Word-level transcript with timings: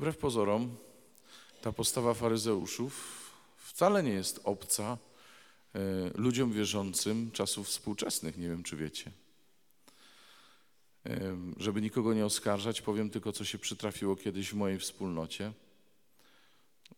Wbrew 0.00 0.16
pozorom, 0.16 0.76
ta 1.62 1.72
postawa 1.72 2.14
faryzeuszów 2.14 3.20
wcale 3.56 4.02
nie 4.02 4.12
jest 4.12 4.40
obca 4.44 4.98
e, 5.74 5.78
ludziom 6.14 6.52
wierzącym 6.52 7.30
czasów 7.30 7.66
współczesnych, 7.66 8.38
nie 8.38 8.48
wiem 8.48 8.62
czy 8.62 8.76
wiecie. 8.76 9.12
E, 11.06 11.36
żeby 11.56 11.82
nikogo 11.82 12.14
nie 12.14 12.26
oskarżać, 12.26 12.82
powiem 12.82 13.10
tylko, 13.10 13.32
co 13.32 13.44
się 13.44 13.58
przytrafiło 13.58 14.16
kiedyś 14.16 14.50
w 14.50 14.54
mojej 14.54 14.78
wspólnocie. 14.78 15.52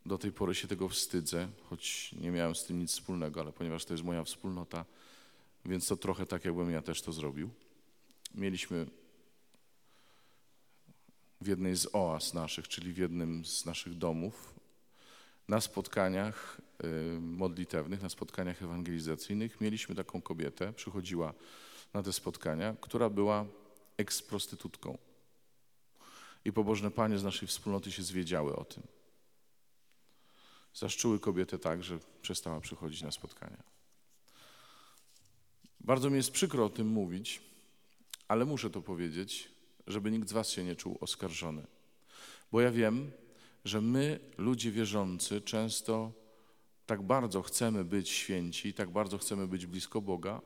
Do 0.07 0.19
tej 0.19 0.33
pory 0.33 0.55
się 0.55 0.69
tego 0.69 0.89
wstydzę, 0.89 1.49
choć 1.71 2.13
nie 2.13 2.31
miałem 2.31 2.55
z 2.55 2.65
tym 2.65 2.79
nic 2.79 2.93
wspólnego, 2.93 3.41
ale 3.41 3.53
ponieważ 3.53 3.85
to 3.85 3.95
jest 3.95 4.05
moja 4.05 4.25
wspólnota, 4.25 4.85
więc 5.65 5.87
to 5.87 5.97
trochę 5.97 6.27
tak, 6.27 6.45
jakbym 6.45 6.71
ja 6.71 6.83
też 6.83 7.03
to 7.03 7.13
zrobił. 7.13 7.51
Mieliśmy 8.35 8.87
w 11.43 11.47
jednej 11.47 11.77
z 11.77 11.95
oaz 11.95 12.35
naszych, 12.35 12.69
czyli 12.69 12.93
w 12.93 12.99
jednym 12.99 13.45
z 13.45 13.65
naszych 13.65 13.99
domów, 13.99 14.55
na 15.49 15.61
spotkaniach 15.61 16.61
y, 16.85 17.21
modlitewnych, 17.21 18.03
na 18.03 18.09
spotkaniach 18.09 18.63
ewangelizacyjnych, 18.63 19.61
mieliśmy 19.61 19.95
taką 19.95 20.23
kobietę, 20.23 20.73
przychodziła 20.73 21.35
na 21.95 22.03
te 22.03 22.13
spotkania, 22.13 22.77
która 22.81 23.11
była 23.11 23.47
eksprostytutką. 23.97 24.99
I 26.45 26.53
pobożne 26.53 26.91
panie 26.91 27.19
z 27.19 27.25
naszej 27.25 27.49
wspólnoty 27.49 27.93
się 27.93 28.03
zwiedziały 28.03 28.57
o 28.57 28.65
tym. 28.65 28.83
Zaszczuły 30.75 31.21
kobietę 31.21 31.59
tak, 31.59 31.85
że 31.85 31.99
przestała 32.23 32.61
przychodzić 32.61 33.03
na 33.03 33.11
spotkania. 33.11 33.63
Bardzo 35.81 36.11
mi 36.11 36.17
jest 36.17 36.31
przykro 36.31 36.65
o 36.65 36.69
tym 36.71 36.87
mówić, 36.87 37.43
ale 38.29 38.45
muszę 38.45 38.71
to 38.71 38.83
powiedzieć, 38.83 39.49
żeby 39.87 40.11
nikt 40.11 40.29
z 40.29 40.33
Was 40.33 40.51
się 40.51 40.65
nie 40.65 40.77
czuł 40.77 40.99
oskarżony. 41.01 41.67
Bo 42.53 42.61
ja 42.61 42.71
wiem, 42.71 43.13
że 43.65 43.81
my, 43.81 44.21
ludzie 44.39 44.71
wierzący, 44.71 45.41
często 45.41 46.13
tak 46.87 47.03
bardzo 47.03 47.43
chcemy 47.43 47.85
być 47.85 48.09
święci, 48.09 48.75
tak 48.75 48.91
bardzo 48.91 49.19
chcemy 49.19 49.47
być 49.47 49.67
blisko 49.67 50.01
Boga, 50.01 50.41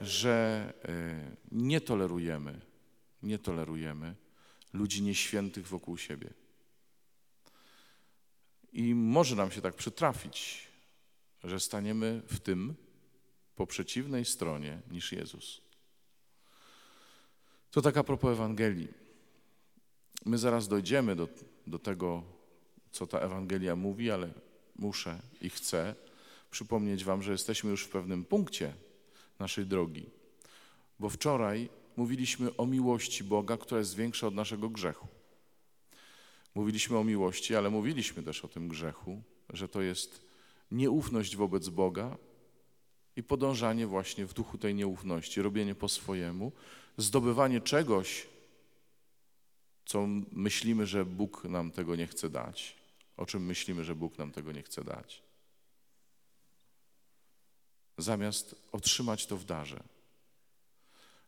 że 0.00 0.72
e, 0.84 1.36
nie 1.52 1.80
tolerujemy, 1.80 2.60
nie 3.22 3.38
tolerujemy 3.38 4.14
ludzi 4.72 5.02
nieświętych 5.02 5.68
wokół 5.68 5.96
siebie. 5.96 6.30
I 8.72 8.94
może 8.94 9.36
nam 9.36 9.50
się 9.50 9.60
tak 9.60 9.74
przytrafić, 9.74 10.68
że 11.44 11.60
staniemy 11.60 12.22
w 12.26 12.40
tym 12.40 12.74
po 13.56 13.66
przeciwnej 13.66 14.24
stronie 14.24 14.80
niż 14.90 15.12
Jezus. 15.12 15.67
To 17.70 17.82
taka 17.82 18.04
propos 18.04 18.32
Ewangelii. 18.32 18.88
My 20.24 20.38
zaraz 20.38 20.68
dojdziemy 20.68 21.16
do, 21.16 21.28
do 21.66 21.78
tego, 21.78 22.22
co 22.90 23.06
ta 23.06 23.18
Ewangelia 23.18 23.76
mówi, 23.76 24.10
ale 24.10 24.30
muszę 24.76 25.18
i 25.40 25.50
chcę 25.50 25.94
przypomnieć 26.50 27.04
Wam, 27.04 27.22
że 27.22 27.32
jesteśmy 27.32 27.70
już 27.70 27.84
w 27.84 27.88
pewnym 27.88 28.24
punkcie 28.24 28.74
naszej 29.38 29.66
drogi. 29.66 30.06
Bo 30.98 31.08
wczoraj 31.08 31.68
mówiliśmy 31.96 32.56
o 32.56 32.66
miłości 32.66 33.24
Boga, 33.24 33.56
która 33.56 33.78
jest 33.78 33.96
większa 33.96 34.26
od 34.26 34.34
naszego 34.34 34.68
grzechu. 34.68 35.06
Mówiliśmy 36.54 36.98
o 36.98 37.04
miłości, 37.04 37.56
ale 37.56 37.70
mówiliśmy 37.70 38.22
też 38.22 38.44
o 38.44 38.48
tym 38.48 38.68
grzechu, 38.68 39.22
że 39.52 39.68
to 39.68 39.82
jest 39.82 40.28
nieufność 40.70 41.36
wobec 41.36 41.68
Boga 41.68 42.16
i 43.18 43.22
podążanie 43.22 43.86
właśnie 43.86 44.26
w 44.26 44.34
duchu 44.34 44.58
tej 44.58 44.74
nieufności, 44.74 45.42
robienie 45.42 45.74
po 45.74 45.88
swojemu, 45.88 46.52
zdobywanie 46.96 47.60
czegoś, 47.60 48.26
co 49.86 50.06
myślimy, 50.32 50.86
że 50.86 51.04
Bóg 51.04 51.44
nam 51.44 51.70
tego 51.70 51.96
nie 51.96 52.06
chce 52.06 52.30
dać, 52.30 52.76
o 53.16 53.26
czym 53.26 53.46
myślimy, 53.46 53.84
że 53.84 53.94
Bóg 53.94 54.18
nam 54.18 54.30
tego 54.30 54.52
nie 54.52 54.62
chce 54.62 54.84
dać, 54.84 55.22
zamiast 57.98 58.54
otrzymać 58.72 59.26
to 59.26 59.36
w 59.36 59.44
darze. 59.44 59.82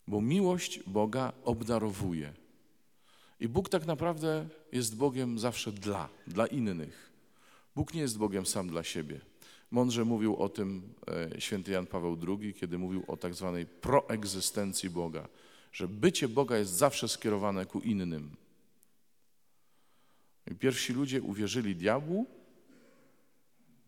Bo 0.07 0.21
miłość 0.21 0.81
Boga 0.87 1.33
obdarowuje. 1.45 2.35
I 3.41 3.49
Bóg 3.49 3.69
tak 3.69 3.87
naprawdę 3.87 4.49
jest 4.73 4.97
Bogiem 4.97 5.39
zawsze 5.39 5.73
dla, 5.73 6.09
dla 6.27 6.47
innych. 6.47 7.13
Bóg 7.77 7.95
nie 7.95 8.01
jest 8.01 8.19
Bogiem 8.19 8.47
sam 8.47 8.69
dla 8.69 8.85
siebie. 8.85 9.30
Mądrze 9.71 10.05
mówił 10.05 10.37
o 10.37 10.49
tym 10.49 10.95
e, 11.35 11.41
święty 11.41 11.73
Jan 11.73 11.87
Paweł 11.87 12.19
II, 12.29 12.55
kiedy 12.55 12.79
mówił 12.79 13.05
o 13.09 13.17
tak 13.17 13.35
zwanej 13.35 13.67
proegzystencji 13.67 14.91
Boga, 14.91 15.29
że 15.73 15.89
bycie 15.89 16.29
Boga 16.29 16.59
jest 16.59 16.73
zawsze 16.73 17.09
skierowane 17.09 17.67
ku 17.67 17.81
innym. 17.81 18.37
I 20.51 20.55
pierwsi 20.55 20.93
ludzie 20.93 21.23
uwierzyli 21.23 21.77
diabłu 21.77 22.27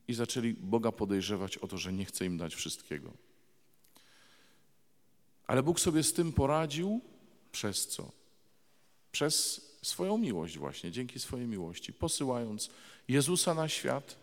i 0.09 0.15
zaczęli 0.15 0.55
Boga 0.55 0.93
podejrzewać 0.93 1.59
o 1.59 1.69
to, 1.69 1.79
że 1.79 1.93
nie 1.93 2.05
chce 2.05 2.27
im 2.27 2.39
dać 2.39 2.55
wszystkiego. 2.55 3.13
Ale 5.47 5.63
Bóg 5.63 5.81
sobie 5.81 6.03
z 6.03 6.13
tym 6.13 6.33
poradził 6.33 7.01
przez 7.53 7.87
co? 7.87 8.13
Przez 9.13 9.61
swoją 9.83 10.19
miłość 10.19 10.59
właśnie, 10.59 10.91
dzięki 10.91 11.21
swojej 11.21 11.47
miłości, 11.47 11.93
posyłając 11.93 12.71
Jezusa 13.09 13.55
na 13.55 13.69
świat, 13.69 14.22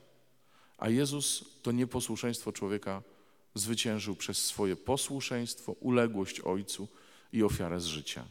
a 0.80 0.90
Jezus 0.90 1.46
to 1.62 1.72
nieposłuszeństwo 1.72 2.52
człowieka 2.52 3.02
zwyciężył 3.56 4.16
przez 4.16 4.46
swoje 4.46 4.76
posłuszeństwo, 4.76 5.72
uległość 5.72 6.42
Ojcu 6.42 6.88
i 7.34 7.44
ofiarę 7.44 7.80
z 7.80 7.86
życia. 7.86 8.26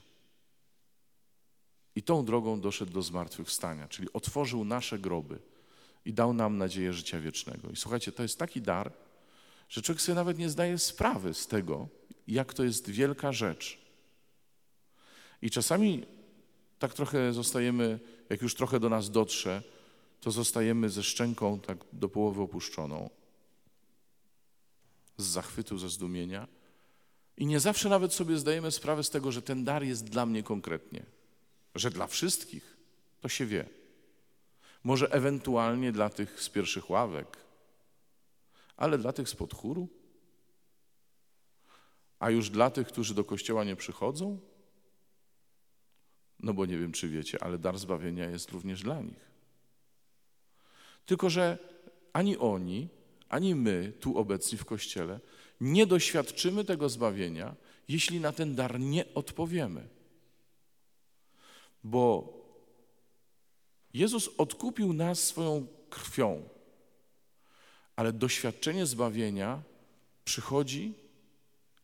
I 1.95 2.03
tą 2.03 2.25
drogą 2.25 2.61
doszedł 2.61 2.93
do 2.93 3.03
zmartwychwstania, 3.03 3.89
czyli 3.89 4.13
otworzył 4.13 4.65
nasze 4.65 4.99
groby 4.99 5.39
i 6.05 6.13
dał 6.13 6.33
nam 6.33 6.59
nadzieję 6.59 6.93
życia 6.93 7.21
wiecznego. 7.21 7.71
I 7.71 7.77
słuchajcie, 7.77 8.13
to 8.13 8.23
jest 8.23 8.39
taki 8.39 8.61
dar, 8.61 8.93
że 9.69 9.83
człowiek 9.83 10.03
sobie 10.03 10.17
nawet 10.17 10.39
nie 10.39 10.49
zdaje 10.49 10.79
sprawy 10.79 11.35
z 11.35 11.47
tego, 11.47 11.89
jak 12.29 12.55
to 12.55 12.65
jest 12.65 12.91
wielka 12.91 13.33
rzecz. 13.33 13.79
I 15.43 15.51
czasami 15.51 16.07
tak 16.79 16.95
trochę 16.95 17.33
zostajemy, 17.33 18.01
jak 18.31 18.43
już 18.43 18.55
trochę 18.55 18.81
do 18.81 18.89
nas 18.89 19.11
dotrze, 19.11 19.63
to 20.21 20.31
zostajemy 20.31 20.91
ze 20.91 21.03
szczęką 21.03 21.61
tak 21.61 21.79
do 21.93 22.09
połowy 22.09 22.43
opuszczoną, 22.43 23.11
z 25.17 25.25
zachwytu, 25.25 25.79
ze 25.79 25.89
zdumienia. 25.89 26.49
I 27.37 27.47
nie 27.47 27.61
zawsze 27.61 27.89
nawet 27.89 28.15
sobie 28.15 28.39
zdajemy 28.39 28.71
sprawę 28.71 29.05
z 29.05 29.11
tego, 29.11 29.33
że 29.33 29.43
ten 29.43 29.65
dar 29.65 29.85
jest 29.85 30.05
dla 30.05 30.27
mnie 30.27 30.43
konkretnie, 30.43 31.07
że 31.75 31.91
dla 31.91 32.07
wszystkich 32.07 32.77
to 33.21 33.29
się 33.29 33.47
wie. 33.47 33.69
Może 34.85 35.13
ewentualnie 35.13 35.93
dla 35.93 36.11
tych 36.11 36.43
z 36.43 36.49
pierwszych 36.49 36.91
ławek, 36.91 37.37
ale 38.77 38.99
dla 38.99 39.13
tych 39.13 39.29
z 39.29 39.35
podchóru? 39.35 39.89
A 42.19 42.31
już 42.31 42.51
dla 42.51 42.71
tych, 42.71 42.89
którzy 42.89 43.15
do 43.15 43.25
kościoła 43.25 43.65
nie 43.65 43.77
przychodzą? 43.77 44.41
No 46.41 46.55
bo 46.55 46.67
nie 46.67 46.79
wiem, 46.79 46.93
czy 46.93 47.09
wiecie, 47.09 47.43
ale 47.43 47.59
dar 47.59 47.79
zbawienia 47.79 48.31
jest 48.31 48.51
również 48.51 48.83
dla 48.83 49.01
nich. 49.01 49.29
Tylko, 51.09 51.31
że 51.31 51.59
ani 52.13 52.37
oni, 52.37 52.89
ani 53.29 53.55
my, 53.55 53.93
tu 54.01 54.19
obecni 54.19 54.59
w 54.59 54.65
kościele, 54.65 55.21
nie 55.61 55.87
doświadczymy 55.87 56.65
tego 56.65 56.89
zbawienia, 56.89 57.55
jeśli 57.89 58.21
na 58.21 58.33
ten 58.33 58.55
dar 58.55 58.81
nie 58.81 59.15
odpowiemy. 59.15 59.89
Bo 61.85 62.33
Jezus 63.95 64.31
odkupił 64.39 64.93
nas 64.93 65.25
swoją 65.25 65.67
krwią, 65.91 66.49
ale 67.97 68.13
doświadczenie 68.13 68.87
zbawienia 68.87 69.63
przychodzi 70.25 70.95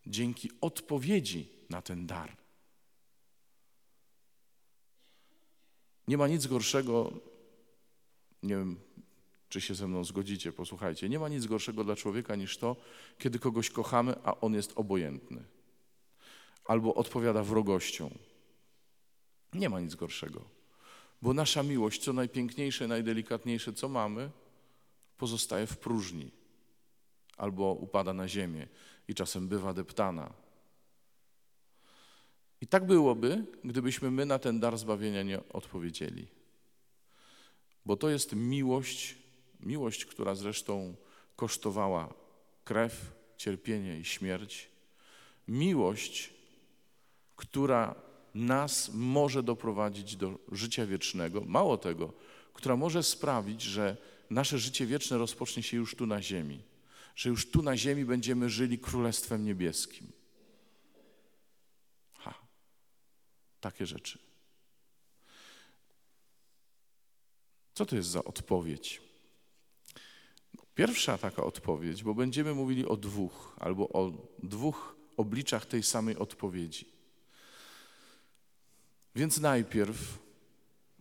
dzięki 0.07 0.51
odpowiedzi 0.61 1.49
na 1.71 1.83
ten 1.83 2.07
dar. 2.07 2.37
Nie 6.09 6.19
ma 6.19 6.29
nic 6.29 6.47
gorszego, 6.47 7.13
nie 8.43 8.57
wiem, 8.57 8.81
czy 9.55 9.61
się 9.61 9.75
ze 9.75 9.89
mną 9.89 10.05
zgodzicie, 10.05 10.53
posłuchajcie, 10.53 11.09
nie 11.09 11.19
ma 11.19 11.29
nic 11.29 11.47
gorszego 11.47 11.85
dla 11.85 11.97
człowieka 11.97 12.37
niż 12.37 12.59
to, 12.59 12.77
kiedy 13.19 13.39
kogoś 13.39 13.71
kochamy, 13.71 14.15
a 14.25 14.41
on 14.41 14.55
jest 14.55 14.73
obojętny 14.77 15.45
albo 16.65 16.95
odpowiada 16.95 17.43
wrogością. 17.43 18.11
Nie 19.53 19.69
ma 19.69 19.81
nic 19.81 19.95
gorszego, 19.95 20.45
bo 21.23 21.35
nasza 21.35 21.63
miłość, 21.63 22.03
co 22.03 22.13
najpiękniejsze, 22.13 22.89
najdelikatniejsze, 22.89 23.73
co 23.73 23.89
mamy, 23.89 24.31
pozostaje 25.19 25.67
w 25.67 25.79
próżni 25.79 26.31
albo 27.37 27.73
upada 27.73 28.13
na 28.13 28.29
ziemię 28.29 28.69
i 29.09 29.15
czasem 29.15 29.49
bywa 29.49 29.75
deptana. 29.75 30.33
I 32.61 32.67
tak 32.67 32.87
byłoby, 32.87 33.45
gdybyśmy 33.65 34.11
my 34.11 34.27
na 34.27 34.39
ten 34.39 34.61
dar 34.61 34.79
zbawienia 34.79 35.23
nie 35.23 35.49
odpowiedzieli. 35.49 36.27
Bo 37.87 37.97
to 37.97 38.09
jest 38.09 38.33
miłość 38.33 39.24
Miłość, 39.61 40.05
która 40.05 40.35
zresztą 40.35 40.95
kosztowała 41.37 42.15
krew, 42.65 43.13
cierpienie 43.37 43.99
i 43.99 44.05
śmierć. 44.05 44.71
Miłość, 45.49 46.35
która 47.37 47.95
nas 48.35 48.91
może 48.95 49.43
doprowadzić 49.43 50.17
do 50.17 50.39
życia 50.53 50.87
wiecznego. 50.87 51.41
Mało 51.41 51.79
tego, 51.79 52.13
która 52.53 52.77
może 52.77 53.03
sprawić, 53.03 53.63
że 53.63 53.97
nasze 54.31 54.59
życie 54.59 54.87
wieczne 54.87 55.19
rozpocznie 55.19 55.63
się 55.63 55.77
już 55.77 55.95
tu 55.95 56.07
na 56.07 56.23
ziemi, 56.23 56.63
że 57.17 57.29
już 57.29 57.51
tu 57.51 57.63
na 57.63 57.77
ziemi 57.77 58.05
będziemy 58.05 58.51
żyli 58.51 58.79
Królestwem 58.79 59.45
Niebieskim. 59.45 60.13
Ha, 62.19 62.35
takie 63.61 63.87
rzeczy. 63.87 64.19
Co 67.75 67.87
to 67.87 67.97
jest 67.97 68.09
za 68.09 68.25
odpowiedź? 68.25 69.04
Pierwsza 70.75 71.19
taka 71.19 71.45
odpowiedź, 71.45 72.03
bo 72.03 72.15
będziemy 72.15 72.55
mówili 72.55 72.87
o 72.87 72.97
dwóch 72.97 73.57
albo 73.61 73.89
o 73.89 74.13
dwóch 74.43 74.97
obliczach 75.17 75.67
tej 75.67 75.83
samej 75.83 76.19
odpowiedzi. 76.19 76.89
Więc 79.15 79.41
najpierw, 79.41 80.19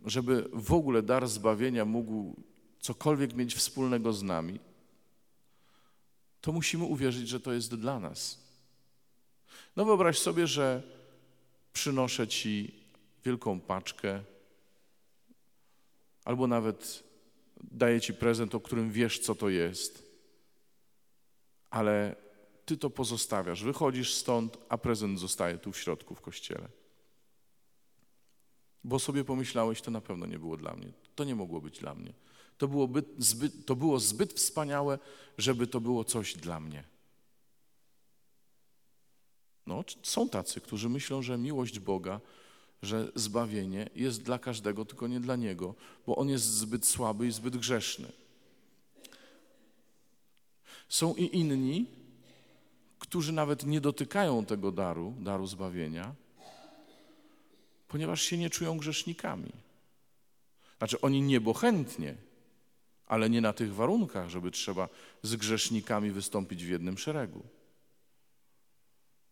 żeby 0.04 0.48
w 0.52 0.72
ogóle 0.72 1.02
dar 1.02 1.28
zbawienia 1.28 1.84
mógł 1.84 2.36
cokolwiek 2.80 3.34
mieć 3.34 3.54
wspólnego 3.54 4.12
z 4.12 4.22
nami, 4.22 4.60
to 6.40 6.52
musimy 6.52 6.84
uwierzyć, 6.84 7.28
że 7.28 7.40
to 7.40 7.52
jest 7.52 7.74
dla 7.74 8.00
nas. 8.00 8.38
No 9.76 9.84
wyobraź 9.84 10.18
sobie, 10.18 10.46
że 10.46 10.82
przynoszę 11.72 12.28
Ci 12.28 12.74
wielką 13.24 13.60
paczkę, 13.60 14.22
albo 16.24 16.46
nawet 16.46 17.04
daję 17.70 18.00
Ci 18.00 18.14
prezent, 18.14 18.54
o 18.54 18.60
którym 18.60 18.92
wiesz, 18.92 19.18
co 19.18 19.34
to 19.34 19.48
jest, 19.48 20.02
ale 21.70 22.16
Ty 22.64 22.76
to 22.76 22.90
pozostawiasz, 22.90 23.62
wychodzisz 23.62 24.14
stąd, 24.14 24.58
a 24.68 24.78
prezent 24.78 25.20
zostaje 25.20 25.58
tu 25.58 25.72
w 25.72 25.78
środku 25.78 26.14
w 26.14 26.20
kościele. 26.20 26.68
Bo 28.84 28.98
sobie 28.98 29.24
pomyślałeś, 29.24 29.80
to 29.80 29.90
na 29.90 30.00
pewno 30.00 30.26
nie 30.26 30.38
było 30.38 30.56
dla 30.56 30.74
mnie. 30.74 30.92
To 31.14 31.24
nie 31.24 31.34
mogło 31.34 31.60
być 31.60 31.78
dla 31.78 31.94
mnie. 31.94 32.12
To, 32.58 32.68
byłoby 32.68 33.02
zbyt, 33.18 33.66
to 33.66 33.76
było 33.76 34.00
zbyt 34.00 34.32
wspaniałe, 34.32 34.98
żeby 35.38 35.66
to 35.66 35.80
było 35.80 36.04
coś 36.04 36.34
dla 36.34 36.60
mnie. 36.60 36.84
No, 39.66 39.84
są 40.02 40.28
tacy, 40.28 40.60
którzy 40.60 40.88
myślą, 40.88 41.22
że 41.22 41.38
miłość 41.38 41.78
Boga, 41.78 42.20
że 42.82 43.12
zbawienie 43.14 43.90
jest 43.94 44.22
dla 44.22 44.38
każdego, 44.38 44.84
tylko 44.84 45.06
nie 45.06 45.20
dla 45.20 45.36
Niego, 45.36 45.74
bo 46.06 46.16
On 46.16 46.28
jest 46.28 46.44
zbyt 46.44 46.86
słaby 46.86 47.26
i 47.26 47.32
zbyt 47.32 47.56
grzeszny. 47.56 48.12
Są 50.88 51.14
i 51.14 51.38
inni, 51.38 51.86
którzy 52.98 53.32
nawet 53.32 53.66
nie 53.66 53.80
dotykają 53.80 54.46
tego 54.46 54.72
daru, 54.72 55.14
daru 55.18 55.46
zbawienia, 55.46 56.14
ponieważ 57.88 58.22
się 58.22 58.38
nie 58.38 58.50
czują 58.50 58.78
grzesznikami. 58.78 59.52
Znaczy, 60.78 61.00
oni 61.00 61.22
niebochętnie, 61.22 62.14
ale 63.06 63.30
nie 63.30 63.40
na 63.40 63.52
tych 63.52 63.74
warunkach, 63.74 64.28
żeby 64.28 64.50
trzeba 64.50 64.88
z 65.22 65.36
grzesznikami 65.36 66.10
wystąpić 66.10 66.64
w 66.64 66.68
jednym 66.68 66.98
szeregu. 66.98 67.42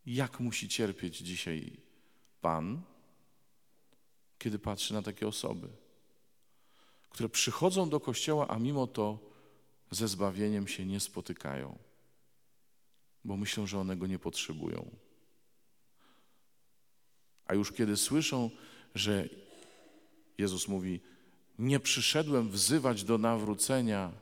Jak 0.06 0.40
musi 0.40 0.68
cierpieć 0.68 1.18
dzisiaj 1.18 1.80
Pan, 2.40 2.82
kiedy 4.42 4.58
patrzy 4.58 4.94
na 4.94 5.02
takie 5.02 5.28
osoby, 5.28 5.68
które 7.10 7.28
przychodzą 7.28 7.88
do 7.88 8.00
kościoła, 8.00 8.48
a 8.48 8.58
mimo 8.58 8.86
to 8.86 9.18
ze 9.90 10.08
zbawieniem 10.08 10.68
się 10.68 10.86
nie 10.86 11.00
spotykają, 11.00 11.78
bo 13.24 13.36
myślą, 13.36 13.66
że 13.66 13.78
one 13.78 13.96
go 13.96 14.06
nie 14.06 14.18
potrzebują. 14.18 14.90
A 17.46 17.54
już 17.54 17.72
kiedy 17.72 17.96
słyszą, 17.96 18.50
że 18.94 19.28
Jezus 20.38 20.68
mówi, 20.68 21.00
nie 21.58 21.80
przyszedłem 21.80 22.50
wzywać 22.50 23.04
do 23.04 23.18
nawrócenia 23.18 24.12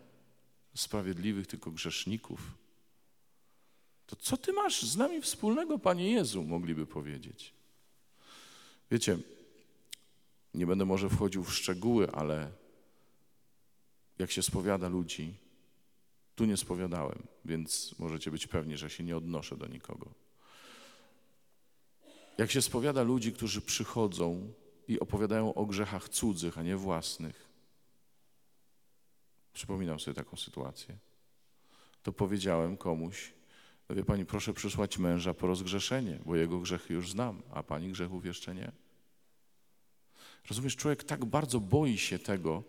sprawiedliwych, 0.74 1.46
tylko 1.46 1.70
grzeszników, 1.70 2.40
to 4.06 4.16
co 4.16 4.36
ty 4.36 4.52
masz 4.52 4.82
z 4.82 4.96
nami 4.96 5.22
wspólnego, 5.22 5.78
Panie 5.78 6.10
Jezu, 6.10 6.42
mogliby 6.42 6.86
powiedzieć. 6.86 7.54
Wiecie, 8.90 9.18
nie 10.54 10.66
będę 10.66 10.84
może 10.84 11.08
wchodził 11.08 11.44
w 11.44 11.54
szczegóły, 11.54 12.10
ale 12.10 12.52
jak 14.18 14.30
się 14.30 14.42
spowiada 14.42 14.88
ludzi, 14.88 15.34
tu 16.34 16.44
nie 16.44 16.56
spowiadałem, 16.56 17.22
więc 17.44 17.94
możecie 17.98 18.30
być 18.30 18.46
pewni, 18.46 18.76
że 18.76 18.90
się 18.90 19.04
nie 19.04 19.16
odnoszę 19.16 19.56
do 19.56 19.66
nikogo. 19.66 20.10
Jak 22.38 22.50
się 22.50 22.62
spowiada 22.62 23.02
ludzi, 23.02 23.32
którzy 23.32 23.60
przychodzą 23.60 24.52
i 24.88 25.00
opowiadają 25.00 25.54
o 25.54 25.66
grzechach 25.66 26.08
cudzych, 26.08 26.58
a 26.58 26.62
nie 26.62 26.76
własnych, 26.76 27.48
przypominam 29.52 30.00
sobie 30.00 30.14
taką 30.14 30.36
sytuację, 30.36 30.98
to 32.02 32.12
powiedziałem 32.12 32.76
komuś, 32.76 33.32
no 33.88 33.94
wie 33.96 34.04
pani, 34.04 34.26
proszę 34.26 34.54
przysłać 34.54 34.98
męża 34.98 35.34
po 35.34 35.46
rozgrzeszenie, 35.46 36.18
bo 36.26 36.36
jego 36.36 36.58
grzechy 36.58 36.94
już 36.94 37.10
znam, 37.10 37.42
a 37.50 37.62
pani 37.62 37.92
grzechów 37.92 38.24
jeszcze 38.24 38.54
nie. 38.54 38.72
Rozumiesz, 40.48 40.76
człowiek 40.76 41.04
tak 41.04 41.24
bardzo 41.24 41.60
boi 41.60 41.98
się 41.98 42.18
tego, 42.18 42.62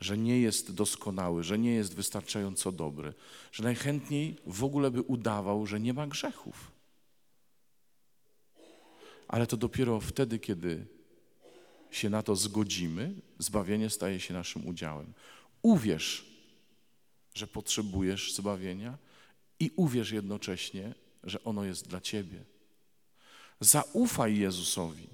że 0.00 0.18
nie 0.18 0.40
jest 0.40 0.74
doskonały, 0.74 1.42
że 1.42 1.58
nie 1.58 1.74
jest 1.74 1.94
wystarczająco 1.94 2.72
dobry, 2.72 3.14
że 3.52 3.62
najchętniej 3.62 4.36
w 4.46 4.64
ogóle 4.64 4.90
by 4.90 5.02
udawał, 5.02 5.66
że 5.66 5.80
nie 5.80 5.94
ma 5.94 6.06
grzechów. 6.06 6.70
Ale 9.28 9.46
to 9.46 9.56
dopiero 9.56 10.00
wtedy, 10.00 10.38
kiedy 10.38 10.86
się 11.90 12.10
na 12.10 12.22
to 12.22 12.36
zgodzimy, 12.36 13.14
zbawienie 13.38 13.90
staje 13.90 14.20
się 14.20 14.34
naszym 14.34 14.66
udziałem. 14.66 15.12
Uwierz, 15.62 16.26
że 17.34 17.46
potrzebujesz 17.46 18.34
zbawienia 18.34 18.98
i 19.60 19.70
uwierz 19.76 20.10
jednocześnie, 20.10 20.94
że 21.24 21.44
ono 21.44 21.64
jest 21.64 21.88
dla 21.88 22.00
ciebie. 22.00 22.44
Zaufaj 23.60 24.38
Jezusowi 24.38 25.13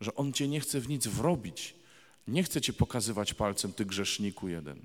że 0.00 0.14
On 0.14 0.32
cię 0.32 0.48
nie 0.48 0.60
chce 0.60 0.80
w 0.80 0.88
nic 0.88 1.06
wrobić, 1.06 1.74
nie 2.28 2.42
chce 2.42 2.60
cię 2.60 2.72
pokazywać 2.72 3.34
palcem, 3.34 3.72
ty 3.72 3.84
grzeszniku 3.84 4.48
jeden, 4.48 4.84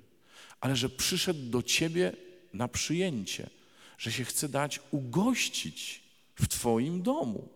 ale 0.60 0.76
że 0.76 0.88
przyszedł 0.88 1.50
do 1.50 1.62
ciebie 1.62 2.12
na 2.52 2.68
przyjęcie, 2.68 3.50
że 3.98 4.12
się 4.12 4.24
chce 4.24 4.48
dać 4.48 4.80
ugościć 4.90 6.02
w 6.34 6.48
twoim 6.48 7.02
domu. 7.02 7.48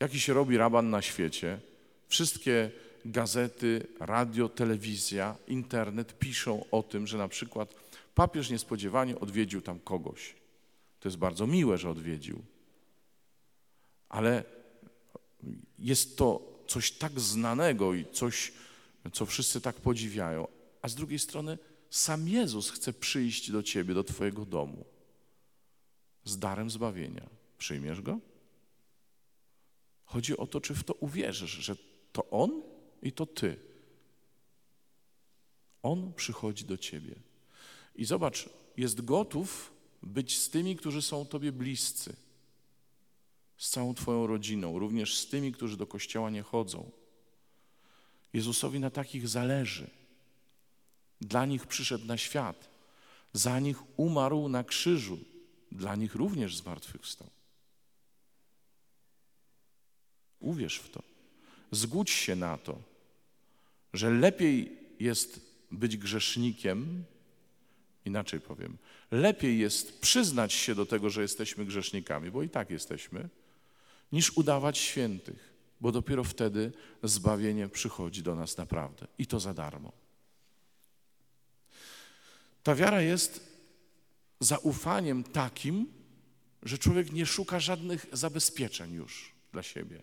Jaki 0.00 0.20
się 0.20 0.32
robi 0.32 0.56
raban 0.56 0.90
na 0.90 1.02
świecie? 1.02 1.60
Wszystkie 2.08 2.70
gazety, 3.04 3.86
radio, 4.00 4.48
telewizja, 4.48 5.36
internet 5.48 6.18
piszą 6.18 6.64
o 6.70 6.82
tym, 6.82 7.06
że 7.06 7.18
na 7.18 7.28
przykład 7.28 7.74
papież 8.14 8.50
niespodziewanie 8.50 9.20
odwiedził 9.20 9.60
tam 9.60 9.80
kogoś. 9.80 10.34
To 11.00 11.08
jest 11.08 11.18
bardzo 11.18 11.46
miłe, 11.46 11.78
że 11.78 11.90
odwiedził. 11.90 12.42
Ale 14.08 14.44
jest 15.78 16.16
to 16.18 16.58
coś 16.66 16.92
tak 16.92 17.20
znanego 17.20 17.94
i 17.94 18.06
coś, 18.12 18.52
co 19.12 19.26
wszyscy 19.26 19.60
tak 19.60 19.76
podziwiają, 19.76 20.48
a 20.82 20.88
z 20.88 20.94
drugiej 20.94 21.18
strony 21.18 21.58
sam 21.90 22.28
Jezus 22.28 22.70
chce 22.70 22.92
przyjść 22.92 23.50
do 23.50 23.62
ciebie, 23.62 23.94
do 23.94 24.04
twojego 24.04 24.44
domu 24.44 24.84
z 26.24 26.38
darem 26.38 26.70
zbawienia. 26.70 27.28
Przyjmiesz 27.58 28.00
go? 28.00 28.18
Chodzi 30.04 30.36
o 30.36 30.46
to, 30.46 30.60
czy 30.60 30.74
w 30.74 30.84
to 30.84 30.94
uwierzysz, 30.94 31.50
że 31.50 31.76
to 32.12 32.30
On 32.30 32.62
i 33.02 33.12
to 33.12 33.26
Ty. 33.26 33.56
On 35.82 36.12
przychodzi 36.12 36.64
do 36.64 36.76
Ciebie. 36.76 37.14
I 37.94 38.04
zobacz, 38.04 38.48
jest 38.76 39.04
gotów 39.04 39.72
być 40.02 40.38
z 40.38 40.50
tymi, 40.50 40.76
którzy 40.76 41.02
są 41.02 41.26
Tobie 41.26 41.52
bliscy 41.52 42.16
z 43.58 43.70
całą 43.70 43.94
Twoją 43.94 44.26
rodziną, 44.26 44.78
również 44.78 45.18
z 45.18 45.28
tymi, 45.28 45.52
którzy 45.52 45.76
do 45.76 45.86
kościoła 45.86 46.30
nie 46.30 46.42
chodzą. 46.42 46.90
Jezusowi 48.32 48.80
na 48.80 48.90
takich 48.90 49.28
zależy. 49.28 49.90
Dla 51.20 51.46
nich 51.46 51.66
przyszedł 51.66 52.06
na 52.06 52.16
świat, 52.16 52.68
za 53.32 53.60
nich 53.60 53.98
umarł 53.98 54.48
na 54.48 54.64
krzyżu, 54.64 55.18
dla 55.72 55.96
nich 55.96 56.14
również 56.14 56.56
zmartwychwstał. 56.56 57.30
Uwierz 60.40 60.78
w 60.78 60.90
to. 60.90 61.02
Zgódź 61.70 62.10
się 62.10 62.36
na 62.36 62.58
to, 62.58 62.78
że 63.92 64.10
lepiej 64.10 64.78
jest 65.00 65.40
być 65.70 65.96
grzesznikiem, 65.96 67.04
inaczej 68.04 68.40
powiem, 68.40 68.78
lepiej 69.10 69.58
jest 69.58 70.00
przyznać 70.00 70.52
się 70.52 70.74
do 70.74 70.86
tego, 70.86 71.10
że 71.10 71.22
jesteśmy 71.22 71.64
grzesznikami, 71.64 72.30
bo 72.30 72.42
i 72.42 72.48
tak 72.48 72.70
jesteśmy, 72.70 73.28
niż 74.12 74.36
udawać 74.36 74.78
świętych, 74.78 75.54
bo 75.80 75.92
dopiero 75.92 76.24
wtedy 76.24 76.72
zbawienie 77.02 77.68
przychodzi 77.68 78.22
do 78.22 78.34
nas 78.34 78.56
naprawdę 78.56 79.06
i 79.18 79.26
to 79.26 79.40
za 79.40 79.54
darmo. 79.54 79.92
Ta 82.62 82.74
wiara 82.74 83.02
jest 83.02 83.48
zaufaniem 84.40 85.24
takim, 85.24 85.86
że 86.62 86.78
człowiek 86.78 87.12
nie 87.12 87.26
szuka 87.26 87.60
żadnych 87.60 88.06
zabezpieczeń 88.12 88.92
już 88.92 89.32
dla 89.52 89.62
siebie. 89.62 90.02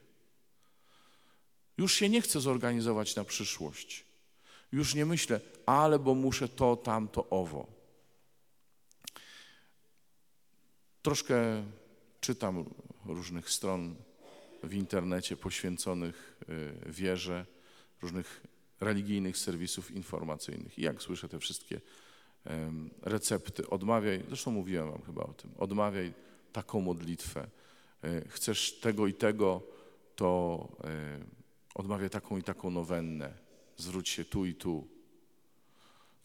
Już 1.78 1.94
się 1.94 2.10
nie 2.10 2.22
chce 2.22 2.42
zorganizować 2.42 3.16
na 3.16 3.24
przyszłość. 3.24 4.06
Już 4.72 4.96
nie 4.96 5.06
myślę, 5.06 5.40
ale 5.66 6.00
bo 6.00 6.16
muszę 6.16 6.50
to, 6.50 6.76
tamto, 6.76 7.30
owo. 7.30 7.68
Troszkę 11.02 11.64
czytam 12.22 12.66
różnych 13.06 13.50
stron 13.50 13.96
w 14.64 14.74
internecie 14.74 15.38
poświęconych 15.38 16.42
y, 16.88 16.92
wierze, 16.92 17.46
różnych 18.02 18.42
religijnych 18.80 19.38
serwisów 19.38 19.92
informacyjnych. 19.92 20.80
I 20.80 20.82
jak 20.82 21.02
słyszę 21.02 21.30
te 21.30 21.40
wszystkie 21.40 21.82
recepty, 23.02 23.70
odmawiaj, 23.70 24.24
zresztą 24.28 24.52
mówiłem 24.52 24.92
wam 24.92 25.02
chyba 25.02 25.24
o 25.24 25.34
tym, 25.34 25.52
odmawiaj 25.58 26.14
taką 26.54 26.82
modlitwę. 26.82 27.48
Y, 28.04 28.28
chcesz 28.30 28.80
tego 28.80 29.08
i 29.08 29.14
tego, 29.14 29.64
to 30.16 30.68
y, 31.22 31.26
odmawiaj 31.76 32.10
taką 32.10 32.38
i 32.38 32.44
taką 32.44 32.72
nowennę. 32.72 33.34
Zwróć 33.78 34.10
się 34.10 34.26
tu 34.26 34.46
i 34.46 34.56
tu. 34.56 34.88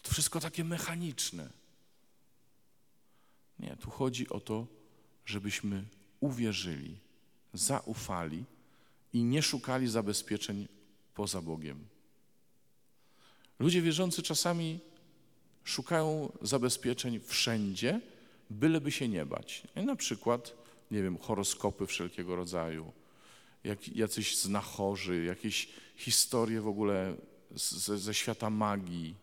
To 0.02 0.10
wszystko 0.10 0.40
takie 0.40 0.64
mechaniczne. 0.64 1.50
Nie, 3.58 3.76
tu 3.76 3.90
chodzi 3.90 4.28
o 4.28 4.40
to, 4.40 4.66
żebyśmy 5.26 5.84
uwierzyli, 6.20 6.96
zaufali 7.54 8.44
i 9.12 9.22
nie 9.22 9.42
szukali 9.42 9.88
zabezpieczeń 9.88 10.68
poza 11.14 11.42
Bogiem. 11.42 11.84
Ludzie 13.58 13.82
wierzący 13.82 14.22
czasami 14.22 14.80
szukają 15.64 16.32
zabezpieczeń 16.42 17.20
wszędzie, 17.26 18.00
byleby 18.50 18.92
się 18.92 19.08
nie 19.08 19.26
bać. 19.26 19.62
Na 19.76 19.96
przykład, 19.96 20.54
nie 20.90 21.02
wiem, 21.02 21.18
horoskopy 21.18 21.86
wszelkiego 21.86 22.36
rodzaju, 22.36 22.92
jak, 23.64 23.96
jacyś 23.96 24.36
znachorzy, 24.36 25.24
jakieś 25.24 25.68
historie 25.96 26.60
w 26.60 26.68
ogóle 26.68 27.14
ze 27.96 28.14
świata 28.14 28.50
magii. 28.50 29.14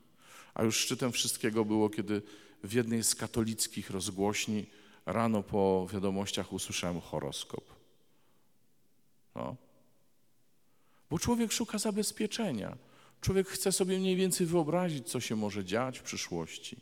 A 0.53 0.63
już 0.63 0.77
szczytem 0.77 1.11
wszystkiego 1.11 1.65
było, 1.65 1.89
kiedy 1.89 2.21
w 2.63 2.73
jednej 2.73 3.03
z 3.03 3.15
katolickich 3.15 3.89
rozgłośni 3.89 4.65
rano 5.07 5.43
po 5.43 5.87
wiadomościach 5.93 6.53
usłyszałem 6.53 7.01
horoskop. 7.01 7.63
No. 9.35 9.55
Bo 11.09 11.19
człowiek 11.19 11.51
szuka 11.51 11.77
zabezpieczenia. 11.77 12.77
Człowiek 13.21 13.47
chce 13.47 13.71
sobie 13.71 13.99
mniej 13.99 14.15
więcej 14.15 14.47
wyobrazić, 14.47 15.09
co 15.09 15.19
się 15.19 15.35
może 15.35 15.65
dziać 15.65 15.99
w 15.99 16.03
przyszłości. 16.03 16.77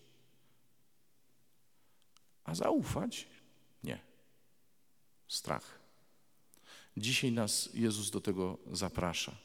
A 2.43 2.55
zaufać? 2.55 3.27
Nie. 3.83 3.99
Strach. 5.27 5.79
Dzisiaj 6.97 7.31
nas 7.31 7.69
Jezus 7.73 8.11
do 8.11 8.21
tego 8.21 8.57
zaprasza, 8.71 9.35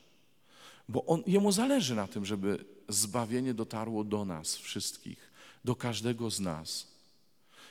bo 0.88 1.06
on, 1.06 1.22
Jemu 1.26 1.52
zależy 1.52 1.94
na 1.94 2.06
tym, 2.06 2.24
żeby 2.26 2.64
zbawienie 2.88 3.54
dotarło 3.54 4.04
do 4.04 4.24
nas 4.24 4.56
wszystkich, 4.56 5.30
do 5.64 5.76
każdego 5.76 6.30
z 6.30 6.40
nas. 6.40 6.89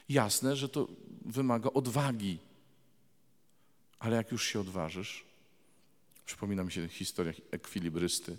Jasne, 0.10 0.56
że 0.56 0.70
to 0.70 0.88
wymaga 1.26 1.70
odwagi, 1.74 2.38
ale 4.00 4.16
jak 4.16 4.32
już 4.32 4.46
się 4.46 4.60
odważysz, 4.60 5.26
przypomina 6.26 6.64
mi 6.64 6.72
się 6.72 6.88
historia 6.88 7.34
ekwilibrysty. 7.52 8.38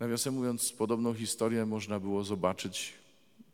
Nawiasem 0.00 0.34
mówiąc, 0.34 0.72
podobną 0.72 1.14
historię 1.14 1.66
można 1.66 2.00
było 2.00 2.24
zobaczyć, 2.24 2.94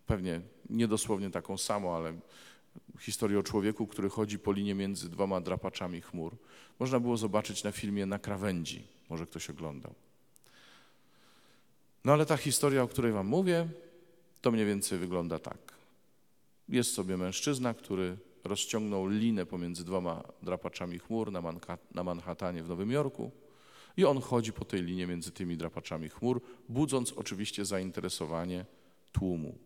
pewnie 0.06 0.40
niedosłownie 0.70 1.30
taką 1.30 1.58
samą, 1.58 1.96
ale 1.96 2.14
historię 3.00 3.38
o 3.38 3.42
człowieku, 3.42 3.86
który 3.86 4.10
chodzi 4.10 4.38
po 4.38 4.52
linie 4.52 4.74
między 4.74 5.08
dwoma 5.08 5.40
drapaczami 5.40 6.00
chmur. 6.00 6.36
Można 6.78 7.00
było 7.00 7.16
zobaczyć 7.16 7.64
na 7.64 7.72
filmie 7.72 8.06
Na 8.06 8.18
krawędzi. 8.18 8.82
Może 9.10 9.26
ktoś 9.26 9.50
oglądał. 9.50 9.94
No 12.04 12.12
ale 12.12 12.26
ta 12.26 12.36
historia, 12.36 12.82
o 12.82 12.88
której 12.88 13.12
wam 13.12 13.26
mówię, 13.26 13.68
to 14.40 14.50
mniej 14.50 14.66
więcej 14.66 14.98
wygląda 14.98 15.38
tak. 15.38 15.73
Jest 16.68 16.94
sobie 16.94 17.16
mężczyzna, 17.16 17.74
który 17.74 18.16
rozciągnął 18.44 19.06
linę 19.06 19.46
pomiędzy 19.46 19.84
dwoma 19.84 20.22
drapaczami 20.42 20.98
chmur 20.98 21.32
na, 21.32 21.40
Manha 21.40 21.78
na 21.94 22.04
Manhattanie 22.04 22.62
w 22.62 22.68
Nowym 22.68 22.90
Jorku 22.90 23.30
i 23.96 24.04
on 24.04 24.20
chodzi 24.20 24.52
po 24.52 24.64
tej 24.64 24.82
linie 24.82 25.06
między 25.06 25.30
tymi 25.30 25.56
drapaczami 25.56 26.08
chmur, 26.08 26.40
budząc 26.68 27.12
oczywiście 27.12 27.64
zainteresowanie 27.64 28.66
tłumu. 29.12 29.58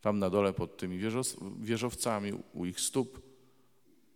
Tam 0.00 0.18
na 0.18 0.30
dole 0.30 0.52
pod 0.52 0.76
tymi 0.76 1.00
wieżowcami, 1.58 2.32
u 2.52 2.64
ich 2.64 2.80
stóp, 2.80 3.22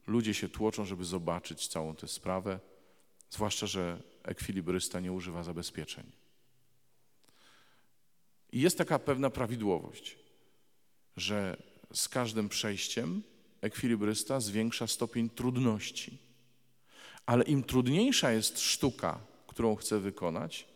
ludzie 0.06 0.34
się 0.34 0.48
tłoczą, 0.48 0.84
żeby 0.84 1.04
zobaczyć 1.04 1.68
całą 1.68 1.94
tę 1.94 2.08
sprawę, 2.08 2.60
zwłaszcza, 3.30 3.66
że 3.66 4.02
ekwilibrysta 4.22 5.00
nie 5.00 5.12
używa 5.12 5.42
zabezpieczeń. 5.42 6.12
I 8.52 8.60
jest 8.60 8.78
taka 8.78 8.98
pewna 8.98 9.30
prawidłowość, 9.30 10.18
że 11.16 11.62
z 11.94 12.08
każdym 12.08 12.48
przejściem 12.48 13.22
ekwilibrysta 13.60 14.40
zwiększa 14.40 14.86
stopień 14.86 15.30
trudności. 15.30 16.18
Ale 17.26 17.44
im 17.44 17.64
trudniejsza 17.64 18.32
jest 18.32 18.60
sztuka, 18.60 19.20
którą 19.46 19.76
chce 19.76 20.00
wykonać, 20.00 20.68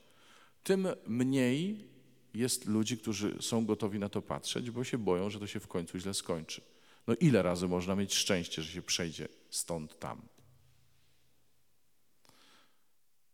tym 0.64 0.88
mniej 1.06 1.88
jest 2.35 2.66
ludzi, 2.66 2.99
którzy 2.99 3.37
są 3.40 3.66
gotowi 3.66 3.99
na 3.99 4.08
to 4.08 4.23
patrzeć, 4.23 4.70
bo 4.70 4.85
się 4.85 4.99
boją, 4.99 5.30
że 5.30 5.38
to 5.38 5.46
się 5.46 5.61
w 5.61 5.68
końcu 5.68 5.99
źle 5.99 6.14
skończy. 6.14 6.62
No 7.06 7.14
ile 7.14 7.42
razy 7.42 7.68
można 7.68 7.96
mieć 7.96 8.14
szczęście, 8.14 8.62
że 8.62 8.73
się 8.73 8.82
przejdzie 8.82 9.28
stąd 9.50 9.99
tam? 9.99 10.23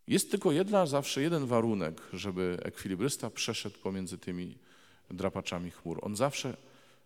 Jest 0.06 0.30
tylko 0.30 0.52
jedna, 0.52 0.86
zawsze 0.86 1.22
jeden 1.22 1.46
warunek, 1.46 2.02
żeby 2.12 2.58
ekwilibrysta 2.62 3.30
przeszedł 3.30 3.78
pomiędzy 3.78 4.18
tymi 4.18 4.58
drapaczami 5.10 5.70
chmur. 5.70 5.98
On 6.02 6.16
zawsze 6.16 6.56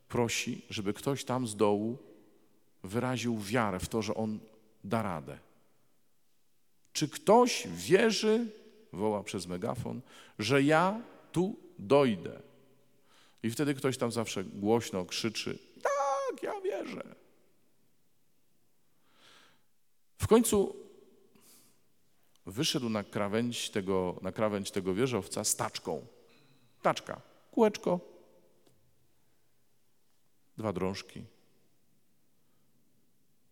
prosi, 0.09 0.63
żeby 0.71 0.95
ktoś 0.95 1.25
tam 1.25 1.47
z 1.47 1.57
dołu 1.57 1.99
wyraził 2.83 3.39
wiarę 3.39 3.81
w 3.81 3.89
to, 3.89 4.03
że 4.03 4.15
on 4.15 4.39
da 4.85 5.03
radę. 5.03 5.39
Czy 6.93 7.09
ktoś 7.09 7.69
wierzy, 7.69 8.47
woła 8.93 9.23
przez 9.23 9.47
megafon, 9.47 10.01
że 10.39 10.63
ja 10.63 11.01
tu 11.33 11.57
dojdę? 11.79 12.43
I 13.43 13.51
wtedy 13.51 13.75
ktoś 13.75 13.99
tam 13.99 14.13
zawsze 14.13 14.45
głośno 14.45 15.05
krzyczy: 15.05 15.59
Tak, 15.83 16.43
ja 16.43 16.61
wierzę. 16.61 17.15
W 20.19 20.27
końcu 20.27 20.77
wyszedł 22.47 22.89
na 22.89 23.05
krawędź 23.05 23.71
tego, 23.71 24.17
na 24.23 24.33
krawędź 24.33 24.71
tego 24.71 24.95
wieżowca 24.95 25.45
z 25.45 25.57
taczką. 25.57 26.07
Taczka, 26.83 27.21
kółeczko, 27.51 28.01
dwa 30.59 30.73
drążki. 30.73 31.25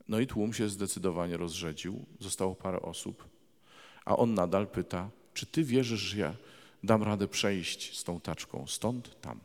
No 0.08 0.20
i 0.20 0.26
tłum 0.26 0.52
się 0.52 0.68
zdecydowanie 0.68 1.36
rozrzedził, 1.36 2.06
zostało 2.20 2.54
parę 2.54 2.82
osób, 2.82 3.28
a 4.04 4.16
on 4.16 4.34
nadal 4.34 4.66
pyta, 4.66 5.10
czy 5.34 5.46
ty 5.46 5.64
wierzysz, 5.64 6.00
że 6.00 6.18
ja 6.18 6.34
dam 6.82 7.02
radę 7.02 7.28
przejść 7.28 7.98
z 7.98 8.04
tą 8.04 8.20
taczką 8.20 8.66
stąd 8.66 9.20
tam? 9.20 9.40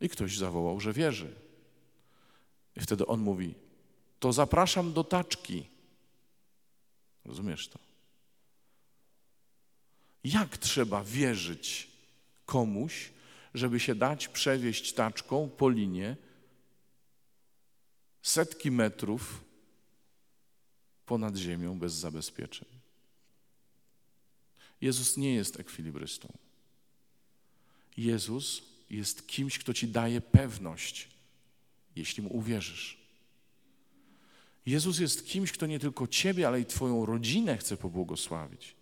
I 0.00 0.08
ktoś 0.08 0.38
zawołał, 0.38 0.80
że 0.80 0.92
wierzy. 0.92 1.34
I 2.76 2.80
wtedy 2.80 3.06
on 3.06 3.20
mówi, 3.20 3.54
to 4.20 4.32
zapraszam 4.32 4.92
do 4.92 5.04
taczki. 5.04 5.66
Rozumiesz 7.24 7.68
to? 7.68 7.78
Jak 10.24 10.58
trzeba 10.58 11.04
wierzyć 11.04 11.88
komuś, 12.46 13.10
żeby 13.54 13.80
się 13.80 13.94
dać 13.94 14.28
przewieźć 14.28 14.92
taczką 14.92 15.48
po 15.48 15.70
linie 15.70 16.16
setki 18.22 18.70
metrów 18.70 19.44
ponad 21.06 21.36
ziemią 21.36 21.78
bez 21.78 21.92
zabezpieczeń? 21.92 22.68
Jezus 24.80 25.16
nie 25.16 25.34
jest 25.34 25.60
ekwilibrystą. 25.60 26.38
Jezus 27.96 28.62
jest 28.90 29.28
kimś, 29.28 29.58
kto 29.58 29.74
ci 29.74 29.88
daje 29.88 30.20
pewność, 30.20 31.08
jeśli 31.96 32.22
mu 32.22 32.36
uwierzysz. 32.36 33.06
Jezus 34.66 34.98
jest 34.98 35.26
kimś, 35.26 35.52
kto 35.52 35.66
nie 35.66 35.78
tylko 35.78 36.06
ciebie, 36.06 36.48
ale 36.48 36.60
i 36.60 36.66
twoją 36.66 37.06
rodzinę 37.06 37.58
chce 37.58 37.76
pobłogosławić. 37.76 38.74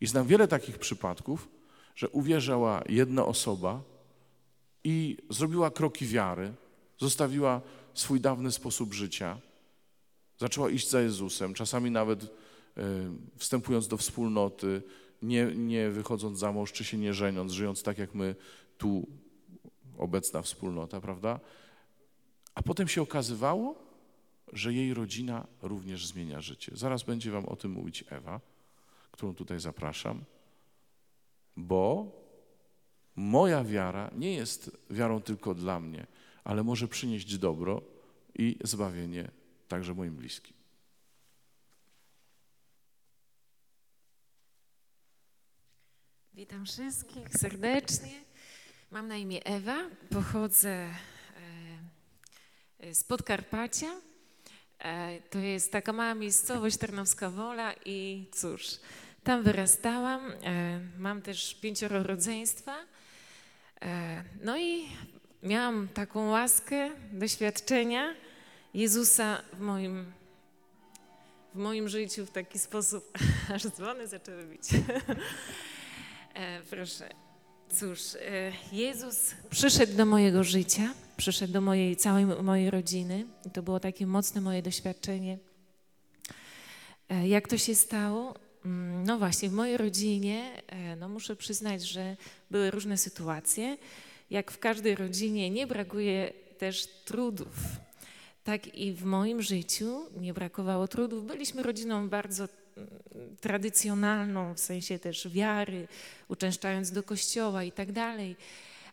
I 0.00 0.06
znam 0.06 0.26
wiele 0.26 0.48
takich 0.48 0.78
przypadków, 0.78 1.48
że 1.96 2.08
uwierzyła 2.08 2.82
jedna 2.88 3.24
osoba 3.24 3.82
i 4.84 5.16
zrobiła 5.30 5.70
kroki 5.70 6.06
wiary, 6.06 6.52
zostawiła 6.98 7.60
swój 7.94 8.20
dawny 8.20 8.52
sposób 8.52 8.94
życia, 8.94 9.38
zaczęła 10.38 10.70
iść 10.70 10.90
za 10.90 11.00
Jezusem, 11.00 11.54
czasami 11.54 11.90
nawet 11.90 12.24
y, 12.24 12.28
wstępując 13.36 13.88
do 13.88 13.96
wspólnoty, 13.96 14.82
nie, 15.22 15.44
nie 15.44 15.90
wychodząc 15.90 16.38
za 16.38 16.52
mąż, 16.52 16.72
czy 16.72 16.84
się 16.84 16.98
nie 16.98 17.14
żeniąc, 17.14 17.52
żyjąc 17.52 17.82
tak 17.82 17.98
jak 17.98 18.14
my 18.14 18.34
tu 18.78 19.06
obecna 19.98 20.42
wspólnota, 20.42 21.00
prawda? 21.00 21.40
A 22.54 22.62
potem 22.62 22.88
się 22.88 23.02
okazywało, 23.02 23.74
że 24.52 24.72
jej 24.72 24.94
rodzina 24.94 25.46
również 25.62 26.06
zmienia 26.06 26.40
życie. 26.40 26.72
Zaraz 26.74 27.02
będzie 27.02 27.30
Wam 27.30 27.46
o 27.46 27.56
tym 27.56 27.70
mówić 27.70 28.04
Ewa, 28.08 28.40
którą 29.10 29.34
tutaj 29.34 29.60
zapraszam, 29.60 30.24
bo 31.56 32.12
moja 33.16 33.64
wiara 33.64 34.10
nie 34.14 34.34
jest 34.34 34.70
wiarą 34.90 35.22
tylko 35.22 35.54
dla 35.54 35.80
mnie, 35.80 36.06
ale 36.44 36.62
może 36.62 36.88
przynieść 36.88 37.38
dobro 37.38 37.82
i 38.34 38.58
zbawienie 38.64 39.30
także 39.68 39.94
moim 39.94 40.16
bliskim. 40.16 40.56
Witam 46.34 46.66
wszystkich 46.66 47.28
serdecznie. 47.28 48.24
Mam 48.90 49.08
na 49.08 49.16
imię 49.16 49.44
Ewa, 49.44 49.90
pochodzę 50.10 50.90
e, 52.80 52.94
z 52.94 53.04
Podkarpacia. 53.04 54.00
E, 54.78 55.20
to 55.20 55.38
jest 55.38 55.72
taka 55.72 55.92
mała 55.92 56.14
miejscowość 56.14 56.76
Tarnowska 56.76 57.30
Wola 57.30 57.74
i 57.84 58.26
cóż, 58.32 58.80
tam 59.26 59.42
wyrastałam. 59.42 60.32
E, 60.32 60.80
mam 60.98 61.22
też 61.22 61.54
pięcioro 61.54 62.02
rodzeństwa. 62.02 62.76
No 64.42 64.58
i 64.58 64.86
miałam 65.42 65.88
taką 65.88 66.30
łaskę, 66.30 66.90
doświadczenia 67.12 68.14
Jezusa 68.74 69.42
w 69.52 69.60
moim, 69.60 70.12
w 71.54 71.58
moim 71.58 71.88
życiu 71.88 72.26
w 72.26 72.30
taki 72.30 72.58
sposób, 72.58 73.18
aż 73.54 73.62
dzwony 73.62 74.06
zaczęły 74.06 74.46
bić. 74.46 74.62
Proszę. 76.70 77.08
Cóż, 77.68 78.00
Jezus 78.72 79.34
przyszedł 79.50 79.96
do 79.96 80.06
mojego 80.06 80.44
życia 80.44 80.94
przyszedł 81.16 81.52
do 81.52 81.60
mojej 81.60 81.96
całej 81.96 82.26
mojej 82.26 82.70
rodziny. 82.70 83.26
To 83.52 83.62
było 83.62 83.80
takie 83.80 84.06
mocne 84.06 84.40
moje 84.40 84.62
doświadczenie. 84.62 85.38
E, 87.08 87.28
jak 87.28 87.48
to 87.48 87.58
się 87.58 87.74
stało? 87.74 88.34
Mm, 88.66 89.04
no 89.04 89.18
właśnie, 89.18 89.48
w 89.48 89.52
mojej 89.52 89.76
rodzinie, 89.76 90.62
e, 90.66 90.96
no 90.96 91.08
muszę 91.08 91.36
przyznać, 91.36 91.82
że 91.82 92.16
były 92.50 92.70
różne 92.70 92.98
sytuacje. 92.98 93.76
Jak 94.30 94.50
w 94.50 94.58
każdej 94.58 94.94
rodzinie 94.94 95.50
nie 95.50 95.66
brakuje 95.66 96.32
też 96.58 96.86
trudów. 97.04 97.54
Tak 98.44 98.74
i 98.74 98.92
w 98.92 99.04
moim 99.04 99.42
życiu 99.42 100.06
nie 100.20 100.34
brakowało 100.34 100.88
trudów. 100.88 101.26
Byliśmy 101.26 101.62
rodziną 101.62 102.08
bardzo 102.08 102.48
mm, 102.76 103.36
tradycjonalną, 103.40 104.54
w 104.54 104.60
sensie 104.60 104.98
też 104.98 105.28
wiary, 105.28 105.88
uczęszczając 106.28 106.90
do 106.90 107.02
kościoła 107.02 107.64
i 107.64 107.72
tak 107.72 107.92
dalej 107.92 108.36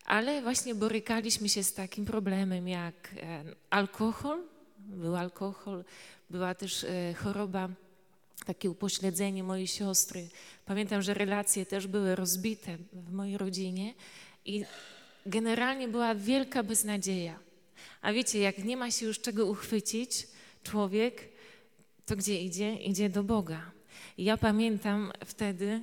ale 0.06 0.42
właśnie 0.42 0.76
borykaliśmy 0.76 1.50
się 1.50 1.64
z 1.64 1.74
takim 1.74 2.06
problemem 2.06 2.68
jak 2.68 3.16
e, 3.18 3.44
alkohol, 3.70 4.40
był 4.78 5.16
alkohol, 5.16 5.84
była 6.30 6.56
też 6.56 6.84
e, 6.84 7.14
choroba, 7.14 7.70
takie 8.46 8.70
upośledzenie 8.70 9.44
mojej 9.44 9.68
siostry. 9.68 10.28
Pamiętam, 10.66 11.02
że 11.02 11.14
relacje 11.14 11.66
też 11.66 11.88
były 11.88 12.16
rozbite 12.16 12.78
w 12.94 13.12
mojej 13.12 13.38
rodzinie 13.38 13.94
i 14.46 14.66
generalnie 15.26 15.88
była 15.88 16.16
wielka 16.16 16.64
beznadzieja. 16.64 17.40
A 18.02 18.14
wiecie, 18.14 18.40
jak 18.40 18.64
nie 18.64 18.78
ma 18.78 18.92
się 18.92 19.06
już 19.06 19.20
czego 19.20 19.46
uchwycić, 19.46 20.28
człowiek, 20.64 21.30
to 22.06 22.16
gdzie 22.16 22.42
idzie? 22.42 22.76
Idzie 22.76 23.10
do 23.10 23.24
Boga. 23.24 23.72
I 24.18 24.24
ja 24.24 24.38
pamiętam 24.38 25.12
wtedy, 25.26 25.82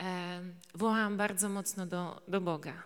e, 0.00 0.40
wołałam 0.74 1.16
bardzo 1.16 1.48
mocno 1.48 1.86
do, 1.86 2.22
do 2.28 2.40
Boga. 2.40 2.82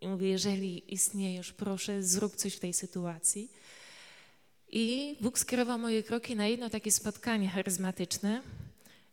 I 0.00 0.08
mówię, 0.08 0.28
jeżeli 0.28 0.94
istniejesz, 0.94 1.52
proszę, 1.52 2.02
zrób 2.02 2.36
coś 2.36 2.54
w 2.54 2.60
tej 2.60 2.72
sytuacji. 2.72 3.50
I 4.72 5.16
Bóg 5.20 5.38
skierował 5.38 5.78
moje 5.78 6.02
kroki 6.02 6.36
na 6.36 6.46
jedno 6.46 6.70
takie 6.70 6.92
spotkanie 6.92 7.48
charyzmatyczne, 7.48 8.42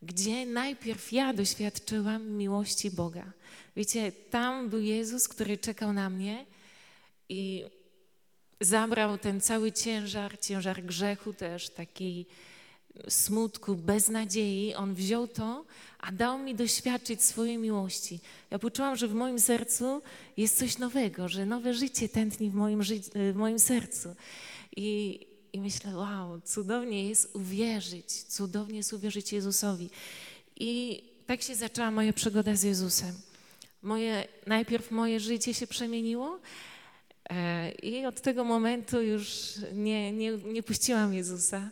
gdzie 0.01 0.45
najpierw 0.45 1.11
ja 1.13 1.33
doświadczyłam 1.33 2.31
miłości 2.31 2.91
Boga. 2.91 3.31
Wiecie, 3.75 4.11
tam 4.11 4.69
był 4.69 4.79
Jezus, 4.79 5.27
który 5.27 5.57
czekał 5.57 5.93
na 5.93 6.09
mnie 6.09 6.45
i 7.29 7.63
zabrał 8.61 9.17
ten 9.17 9.41
cały 9.41 9.71
ciężar, 9.71 10.39
ciężar 10.39 10.83
grzechu 10.83 11.33
też, 11.33 11.69
takiej 11.69 12.25
smutku, 13.07 13.75
beznadziei. 13.75 14.75
On 14.75 14.93
wziął 14.93 15.27
to 15.27 15.65
a 15.99 16.11
dał 16.11 16.39
mi 16.39 16.55
doświadczyć 16.55 17.23
swojej 17.23 17.57
miłości. 17.57 18.19
Ja 18.51 18.59
poczułam, 18.59 18.95
że 18.95 19.07
w 19.07 19.13
moim 19.13 19.39
sercu 19.39 20.01
jest 20.37 20.57
coś 20.57 20.77
nowego, 20.77 21.29
że 21.29 21.45
nowe 21.45 21.73
życie 21.73 22.09
tętni 22.09 22.49
w 22.49 22.53
moim, 22.53 22.83
ży 22.83 22.99
w 23.33 23.35
moim 23.35 23.59
sercu. 23.59 24.15
I, 24.75 25.19
I 25.53 25.59
myślę, 25.59 25.95
wow, 25.95 26.41
cudownie 26.41 27.09
jest 27.09 27.35
uwierzyć, 27.35 28.23
cudownie 28.23 28.77
jest 28.77 28.93
uwierzyć 28.93 29.33
Jezusowi. 29.33 29.89
I 30.55 31.03
tak 31.25 31.41
się 31.41 31.55
zaczęła 31.55 31.91
moja 31.91 32.13
przygoda 32.13 32.55
z 32.55 32.63
Jezusem. 32.63 33.15
Moje, 33.81 34.27
najpierw 34.47 34.91
moje 34.91 35.19
życie 35.19 35.53
się 35.53 35.67
przemieniło, 35.67 36.39
e, 37.29 37.71
i 37.71 38.05
od 38.05 38.21
tego 38.21 38.43
momentu 38.43 39.01
już 39.01 39.53
nie, 39.73 40.11
nie, 40.11 40.31
nie 40.31 40.63
puściłam 40.63 41.13
Jezusa. 41.13 41.69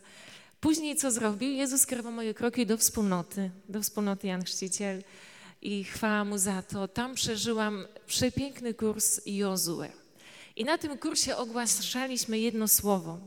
Później 0.60 0.96
co 0.96 1.12
zrobił? 1.12 1.50
Jezus 1.50 1.82
skierował 1.82 2.12
moje 2.12 2.34
kroki 2.34 2.66
do 2.66 2.78
wspólnoty, 2.78 3.52
do 3.70 3.82
wspólnoty 3.82 4.28
Jan 4.28 4.44
Chrzciciel 4.44 5.04
i 5.62 5.84
chwała 5.84 6.26
Mu 6.26 6.38
za 6.38 6.62
to. 6.62 6.88
Tam 6.88 7.16
przeżyłam 7.16 7.88
przepiękny 8.08 8.74
kurs 8.74 9.22
Jozue. 9.26 9.88
I 10.56 10.64
na 10.64 10.78
tym 10.78 10.98
kursie 10.98 11.38
ogłaszaliśmy 11.38 12.40
jedno 12.40 12.68
słowo. 12.68 13.20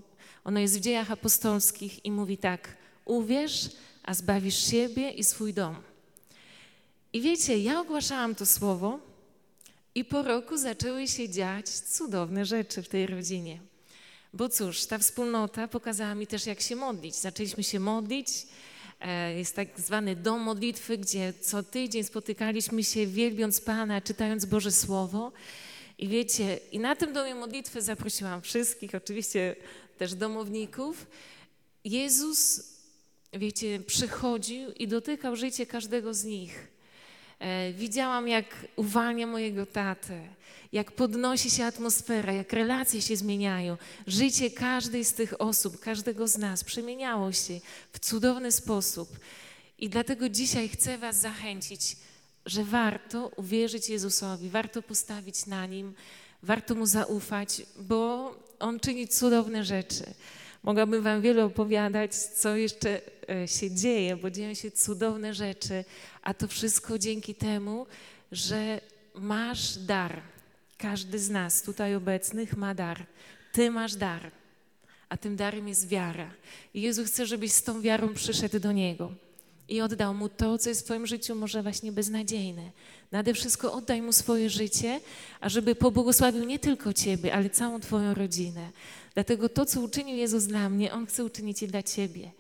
Ono 0.45 0.61
jest 0.61 0.79
w 0.79 0.81
dziejach 0.81 1.11
apostolskich 1.11 2.05
i 2.05 2.11
mówi 2.11 2.39
tak: 2.39 2.77
Uwierz, 3.05 3.71
a 4.03 4.15
zbawisz 4.15 4.71
siebie 4.71 5.11
i 5.11 5.25
swój 5.25 5.55
dom. 5.55 5.77
I 7.13 7.21
wiecie, 7.21 7.59
ja 7.59 7.81
ogłaszałam 7.81 8.35
to 8.35 8.47
słowo 8.47 8.99
i 9.95 10.05
po 10.05 10.23
roku 10.23 10.57
zaczęły 10.57 11.09
się 11.09 11.29
dziać 11.29 11.69
cudowne 11.69 12.45
rzeczy 12.45 12.83
w 12.83 12.89
tej 12.89 13.07
rodzinie. 13.07 13.61
Bo 14.33 14.49
cóż, 14.49 14.87
ta 14.87 14.99
wspólnota 14.99 15.69
pokazała 15.69 16.15
mi 16.15 16.27
też, 16.27 16.47
jak 16.47 16.61
się 16.61 16.77
modlić. 16.77 17.17
Zaczęliśmy 17.17 17.65
się 17.65 17.81
modlić. 17.81 18.29
E, 19.01 19.35
jest 19.35 19.57
tak 19.57 19.69
zwany 19.81 20.17
dom 20.17 20.41
modlitwy, 20.41 20.99
gdzie 20.99 21.33
co 21.41 21.63
tydzień 21.63 22.05
spotykaliśmy 22.05 22.85
się, 22.85 23.07
wielbiąc 23.07 23.61
Pana, 23.61 24.01
czytając 24.01 24.45
Boże 24.45 24.73
Słowo. 24.73 25.33
I 25.99 26.09
wiecie, 26.09 26.61
i 26.73 26.79
na 26.79 26.97
tym 26.97 27.13
domie 27.13 27.35
modlitwy 27.35 27.83
zaprosiłam 27.83 28.43
wszystkich, 28.43 28.95
oczywiście 28.95 29.57
też 30.01 30.15
domowników. 30.15 31.07
Jezus, 31.85 32.63
wiecie, 33.33 33.81
przychodził 33.81 34.73
i 34.73 34.89
dotykał 34.89 35.37
życie 35.37 35.67
każdego 35.67 36.15
z 36.15 36.25
nich. 36.25 36.69
E, 37.39 37.73
widziałam, 37.73 38.29
jak 38.29 38.47
uwalnia 38.77 39.27
mojego 39.27 39.67
tatę, 39.67 40.29
jak 40.73 40.93
podnosi 40.93 41.51
się 41.51 41.65
atmosfera, 41.65 42.33
jak 42.33 42.53
relacje 42.53 43.03
się 43.03 43.17
zmieniają. 43.17 43.77
Życie 44.07 44.51
każdej 44.51 45.05
z 45.05 45.13
tych 45.13 45.41
osób, 45.41 45.81
każdego 45.81 46.29
z 46.29 46.39
nas 46.39 46.65
przemieniało 46.65 47.33
się 47.33 47.61
w 47.93 47.99
cudowny 47.99 48.53
sposób. 48.53 49.09
I 49.79 49.89
dlatego 49.89 50.29
dzisiaj 50.29 50.69
chcę 50.69 50.99
Was 50.99 51.17
zachęcić, 51.17 51.97
że 52.47 52.65
warto 52.65 53.31
uwierzyć 53.37 53.89
Jezusowi, 53.89 54.49
warto 54.51 54.83
postawić 54.83 55.47
na 55.47 55.67
Nim, 55.67 55.95
warto 56.43 56.75
Mu 56.75 56.87
zaufać, 56.87 57.63
bo 57.79 58.35
On 58.61 58.81
czyni 58.81 59.09
cudowne 59.09 59.65
rzeczy. 59.65 60.05
Mogłabym 60.63 61.03
Wam 61.03 61.21
wiele 61.21 61.45
opowiadać, 61.45 62.15
co 62.15 62.57
jeszcze 62.57 63.01
e, 63.31 63.49
się 63.49 63.71
dzieje, 63.71 64.17
bo 64.17 64.31
dzieją 64.31 64.55
się 64.55 64.71
cudowne 64.71 65.35
rzeczy, 65.35 65.85
a 66.23 66.35
to 66.35 66.49
wszystko 66.49 66.99
dzięki 66.99 67.35
temu, 67.35 67.87
że 68.33 68.81
masz 69.15 69.79
dar. 69.79 70.23
Każdy 70.79 71.19
z 71.19 71.31
nas 71.31 71.63
tutaj 71.63 71.95
obecnych 71.95 72.57
ma 72.57 72.75
dar. 72.75 73.07
Ty 73.53 73.71
masz 73.71 73.95
dar, 73.95 74.31
a 75.09 75.17
tym 75.17 75.37
darem 75.37 75.69
jest 75.69 75.89
wiara. 75.89 76.31
I 76.75 76.81
Jezus 76.81 77.09
chce, 77.09 77.27
żebyś 77.27 77.53
z 77.53 77.63
tą 77.63 77.81
wiarą 77.81 78.15
przyszedł 78.15 78.61
do 78.61 78.73
Niego 78.73 79.13
i 79.71 79.81
oddał 79.81 80.15
Mu 80.15 80.29
to, 80.29 80.59
co 80.59 80.69
jest 80.69 80.81
w 80.81 80.85
Twoim 80.85 81.07
życiu 81.07 81.35
może 81.35 81.63
właśnie 81.63 81.93
beznadziejne. 81.93 82.71
Nade 83.13 83.35
wszystko 83.35 83.73
oddaj 83.73 84.03
Mu 84.03 84.13
swoje 84.13 84.51
życie, 84.51 85.01
ażeby 85.41 85.75
pobłogosławił 85.75 86.45
nie 86.45 86.59
tylko 86.59 86.93
Ciebie, 86.93 87.35
ale 87.35 87.51
całą 87.51 87.81
Twoją 87.81 88.15
rodzinę. 88.15 88.71
Dlatego 89.15 89.49
to, 89.49 89.67
co 89.67 89.81
uczynił 89.81 90.17
Jezus 90.17 90.45
dla 90.45 90.69
mnie, 90.69 90.93
On 90.93 91.07
chce 91.07 91.25
uczynić 91.25 91.63
i 91.63 91.69
dla 91.69 91.83
Ciebie. 91.83 92.31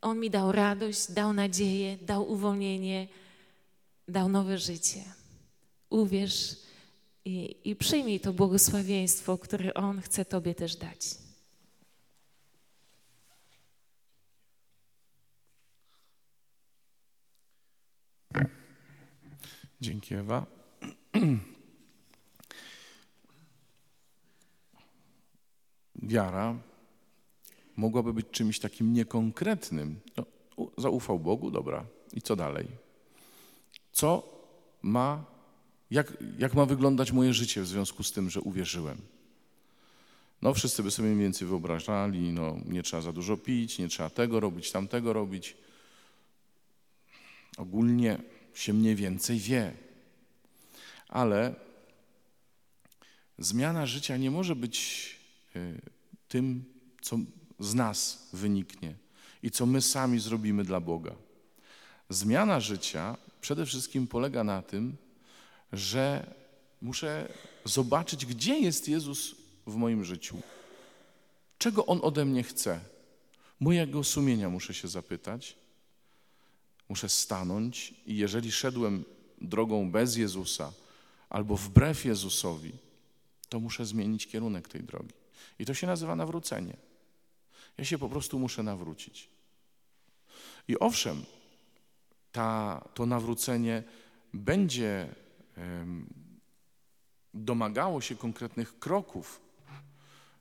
On 0.00 0.20
mi 0.20 0.30
dał 0.30 0.52
radość, 0.52 1.12
dał 1.12 1.32
nadzieję, 1.32 1.98
dał 2.02 2.30
uwolnienie, 2.30 3.08
dał 4.08 4.28
nowe 4.28 4.58
życie. 4.58 5.04
Uwierz 5.90 6.56
i, 7.24 7.56
i 7.64 7.76
przyjmij 7.76 8.20
to 8.20 8.32
błogosławieństwo, 8.32 9.38
które 9.38 9.74
On 9.74 10.00
chce 10.00 10.24
Tobie 10.24 10.54
też 10.54 10.76
dać. 10.76 11.00
Dzięki 19.82 20.14
Ewa. 20.14 20.46
Wiara 26.02 26.56
mogłaby 27.76 28.12
być 28.12 28.26
czymś 28.30 28.58
takim 28.58 28.92
niekonkretnym. 28.92 30.00
No, 30.16 30.24
zaufał 30.78 31.18
Bogu, 31.18 31.50
dobra. 31.50 31.84
I 32.12 32.22
co 32.22 32.36
dalej? 32.36 32.68
Co 33.92 34.22
ma, 34.82 35.24
jak, 35.90 36.16
jak 36.38 36.54
ma 36.54 36.66
wyglądać 36.66 37.12
moje 37.12 37.32
życie 37.32 37.62
w 37.62 37.66
związku 37.66 38.02
z 38.02 38.12
tym, 38.12 38.30
że 38.30 38.40
uwierzyłem? 38.40 39.00
No 40.42 40.54
wszyscy 40.54 40.82
by 40.82 40.90
sobie 40.90 41.08
mniej 41.08 41.22
więcej 41.22 41.48
wyobrażali, 41.48 42.32
no 42.32 42.56
nie 42.66 42.82
trzeba 42.82 43.02
za 43.02 43.12
dużo 43.12 43.36
pić, 43.36 43.78
nie 43.78 43.88
trzeba 43.88 44.10
tego 44.10 44.40
robić, 44.40 44.72
tamtego 44.72 45.12
robić. 45.12 45.56
Ogólnie 47.56 48.31
się 48.54 48.72
mniej 48.72 48.96
więcej 48.96 49.38
wie. 49.38 49.72
Ale 51.08 51.54
zmiana 53.38 53.86
życia 53.86 54.16
nie 54.16 54.30
może 54.30 54.56
być 54.56 55.10
y, 55.56 55.80
tym, 56.28 56.64
co 57.02 57.18
z 57.60 57.74
nas 57.74 58.28
wyniknie 58.32 58.94
i 59.42 59.50
co 59.50 59.66
my 59.66 59.82
sami 59.82 60.20
zrobimy 60.20 60.64
dla 60.64 60.80
Boga. 60.80 61.14
Zmiana 62.08 62.60
życia 62.60 63.16
przede 63.40 63.66
wszystkim 63.66 64.06
polega 64.06 64.44
na 64.44 64.62
tym, 64.62 64.96
że 65.72 66.34
muszę 66.82 67.28
zobaczyć, 67.64 68.26
gdzie 68.26 68.58
jest 68.58 68.88
Jezus 68.88 69.34
w 69.66 69.74
moim 69.74 70.04
życiu. 70.04 70.42
Czego 71.58 71.86
On 71.86 72.00
ode 72.02 72.24
mnie 72.24 72.42
chce? 72.42 72.80
Mojego 73.60 74.04
sumienia 74.04 74.50
muszę 74.50 74.74
się 74.74 74.88
zapytać. 74.88 75.56
Muszę 76.92 77.08
stanąć 77.08 77.94
i 78.06 78.16
jeżeli 78.16 78.52
szedłem 78.52 79.04
drogą 79.40 79.90
bez 79.90 80.16
Jezusa 80.16 80.72
albo 81.30 81.56
wbrew 81.56 82.04
Jezusowi, 82.04 82.72
to 83.48 83.60
muszę 83.60 83.86
zmienić 83.86 84.26
kierunek 84.26 84.68
tej 84.68 84.82
drogi. 84.82 85.14
I 85.58 85.64
to 85.64 85.74
się 85.74 85.86
nazywa 85.86 86.16
nawrócenie. 86.16 86.76
Ja 87.78 87.84
się 87.84 87.98
po 87.98 88.08
prostu 88.08 88.38
muszę 88.38 88.62
nawrócić. 88.62 89.28
I 90.68 90.78
owszem, 90.78 91.24
ta, 92.32 92.84
to 92.94 93.06
nawrócenie 93.06 93.82
będzie 94.34 95.14
domagało 97.34 98.00
się 98.00 98.16
konkretnych 98.16 98.78
kroków, 98.78 99.40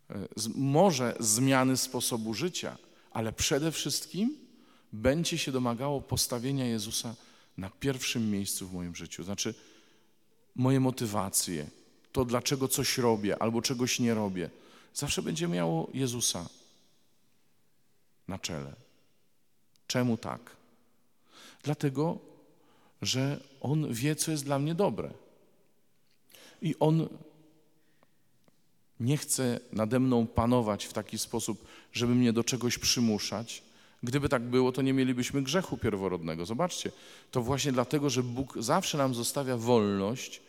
e, 0.09 0.27
może 0.55 1.15
zmiany 1.19 1.77
sposobu 1.77 2.33
życia, 2.33 2.77
ale 3.11 3.33
przede 3.33 3.71
wszystkim 3.71 4.50
będzie 4.93 5.37
się 5.37 5.51
domagało 5.51 6.01
postawienia 6.01 6.65
Jezusa 6.65 7.15
na 7.57 7.69
pierwszym 7.69 8.31
miejscu 8.31 8.67
w 8.67 8.73
moim 8.73 8.95
życiu. 8.95 9.23
Znaczy, 9.23 9.53
moje 10.55 10.79
motywacje, 10.79 11.69
to 12.11 12.25
dlaczego 12.25 12.67
coś 12.67 12.97
robię 12.97 13.41
albo 13.41 13.61
czegoś 13.61 13.99
nie 13.99 14.13
robię, 14.13 14.49
zawsze 14.93 15.21
będzie 15.21 15.47
miało 15.47 15.89
Jezusa 15.93 16.49
na 18.27 18.39
czele. 18.39 18.73
Czemu 19.87 20.17
tak? 20.17 20.55
Dlatego, 21.63 22.19
że 23.01 23.39
On 23.61 23.93
wie, 23.93 24.15
co 24.15 24.31
jest 24.31 24.45
dla 24.45 24.59
mnie 24.59 24.75
dobre. 24.75 25.11
I 26.61 26.75
On 26.79 27.07
nie 28.99 29.17
chce 29.17 29.59
nade 29.71 29.99
mną 29.99 30.27
panować 30.27 30.85
w 30.85 30.93
taki 30.93 31.17
sposób, 31.17 31.65
żeby 31.93 32.15
mnie 32.15 32.33
do 32.33 32.43
czegoś 32.43 32.77
przymuszać. 32.77 33.63
Gdyby 34.03 34.29
tak 34.29 34.43
było, 34.43 34.71
to 34.71 34.81
nie 34.81 34.93
mielibyśmy 34.93 35.41
grzechu 35.41 35.77
pierworodnego. 35.77 36.45
Zobaczcie, 36.45 36.91
to 37.31 37.41
właśnie 37.41 37.71
dlatego, 37.71 38.09
że 38.09 38.23
Bóg 38.23 38.53
zawsze 38.59 38.97
nam 38.97 39.13
zostawia 39.13 39.57
wolność, 39.57 40.41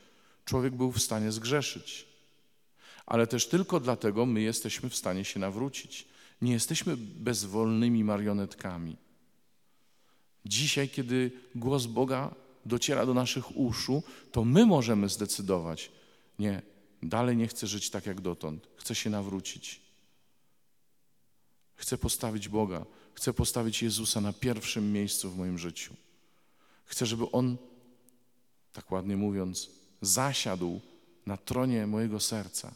człowiek 0.45 0.75
był 0.75 0.93
w 0.93 1.03
stanie 1.03 1.33
zgrzeszyć. 1.33 2.07
Ale 3.07 3.27
też 3.27 3.49
tylko 3.49 3.81
dlatego 3.81 4.27
my 4.27 4.41
jesteśmy 4.41 4.89
w 4.89 4.97
stanie 4.97 5.25
się 5.25 5.41
nawrócić. 5.41 6.09
Nie 6.43 6.53
jesteśmy 6.53 6.97
bezwolnymi 6.97 8.05
marionetkami. 8.05 8.97
Dzisiaj, 10.47 10.89
kiedy 10.89 11.31
głos 11.55 11.87
Boga 11.87 12.35
dociera 12.67 13.07
do 13.07 13.15
naszych 13.15 13.57
uszu, 13.57 14.03
to 14.33 14.45
my 14.45 14.67
możemy 14.67 15.09
zdecydować: 15.09 15.91
Nie, 16.39 16.63
dalej 17.03 17.37
nie 17.37 17.49
chcę 17.49 17.67
żyć 17.67 17.91
tak 17.91 18.07
jak 18.07 18.21
dotąd, 18.21 18.69
chcę 18.77 18.95
się 18.95 19.11
nawrócić. 19.11 19.81
Chcę 21.83 21.99
postawić 21.99 22.49
Boga, 22.49 22.87
chcę 23.15 23.33
postawić 23.33 23.83
Jezusa 23.83 24.21
na 24.21 24.33
pierwszym 24.33 24.93
miejscu 24.93 25.31
w 25.31 25.37
moim 25.37 25.59
życiu. 25.59 25.95
Chcę, 26.85 27.07
żeby 27.07 27.31
On, 27.31 27.57
tak 28.73 28.93
ładnie 28.93 29.17
mówiąc, 29.17 29.71
zasiadł 30.01 30.81
na 31.27 31.37
tronie 31.37 31.87
mojego 31.87 32.21
serca 32.21 32.75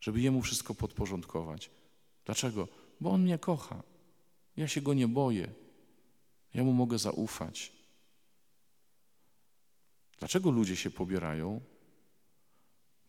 żeby 0.00 0.20
Jemu 0.20 0.42
wszystko 0.42 0.74
podporządkować. 0.74 1.70
Dlaczego? 2.24 2.68
Bo 3.00 3.10
On 3.10 3.22
mnie 3.22 3.38
kocha. 3.38 3.82
Ja 4.56 4.68
się 4.68 4.80
Go 4.80 4.94
nie 4.94 5.08
boję. 5.08 5.52
Ja 6.54 6.64
Mu 6.64 6.72
mogę 6.72 6.98
zaufać. 6.98 7.72
Dlaczego 10.18 10.50
ludzie 10.50 10.76
się 10.76 10.90
pobierają? 10.90 11.60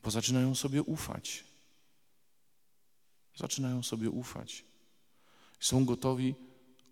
Bo 0.04 0.12
zaczynają 0.12 0.56
sobie 0.56 0.84
ufać. 0.84 1.44
Zaczynają 3.36 3.84
sobie 3.84 4.10
ufać. 4.10 4.64
Są 5.60 5.86
gotowi 5.86 6.36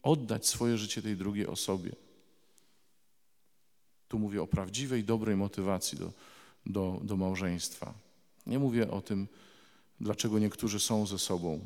oddać 0.04 0.48
swoje 0.48 0.78
życie 0.78 1.02
tej 1.02 1.18
drugiej 1.18 1.48
osobie. 1.48 1.92
Tu 4.08 4.20
mówię 4.20 4.42
o 4.42 4.48
prawdziwej, 4.48 5.04
dobrej 5.04 5.36
motywacji 5.36 5.98
do, 5.98 6.14
do, 6.66 7.00
do 7.04 7.18
małżeństwa. 7.18 7.94
Nie 8.48 8.60
mówię 8.60 8.92
o 8.92 9.02
tym, 9.02 9.28
dlaczego 10.00 10.40
niektórzy 10.40 10.80
są 10.80 11.06
ze 11.06 11.20
sobą 11.20 11.60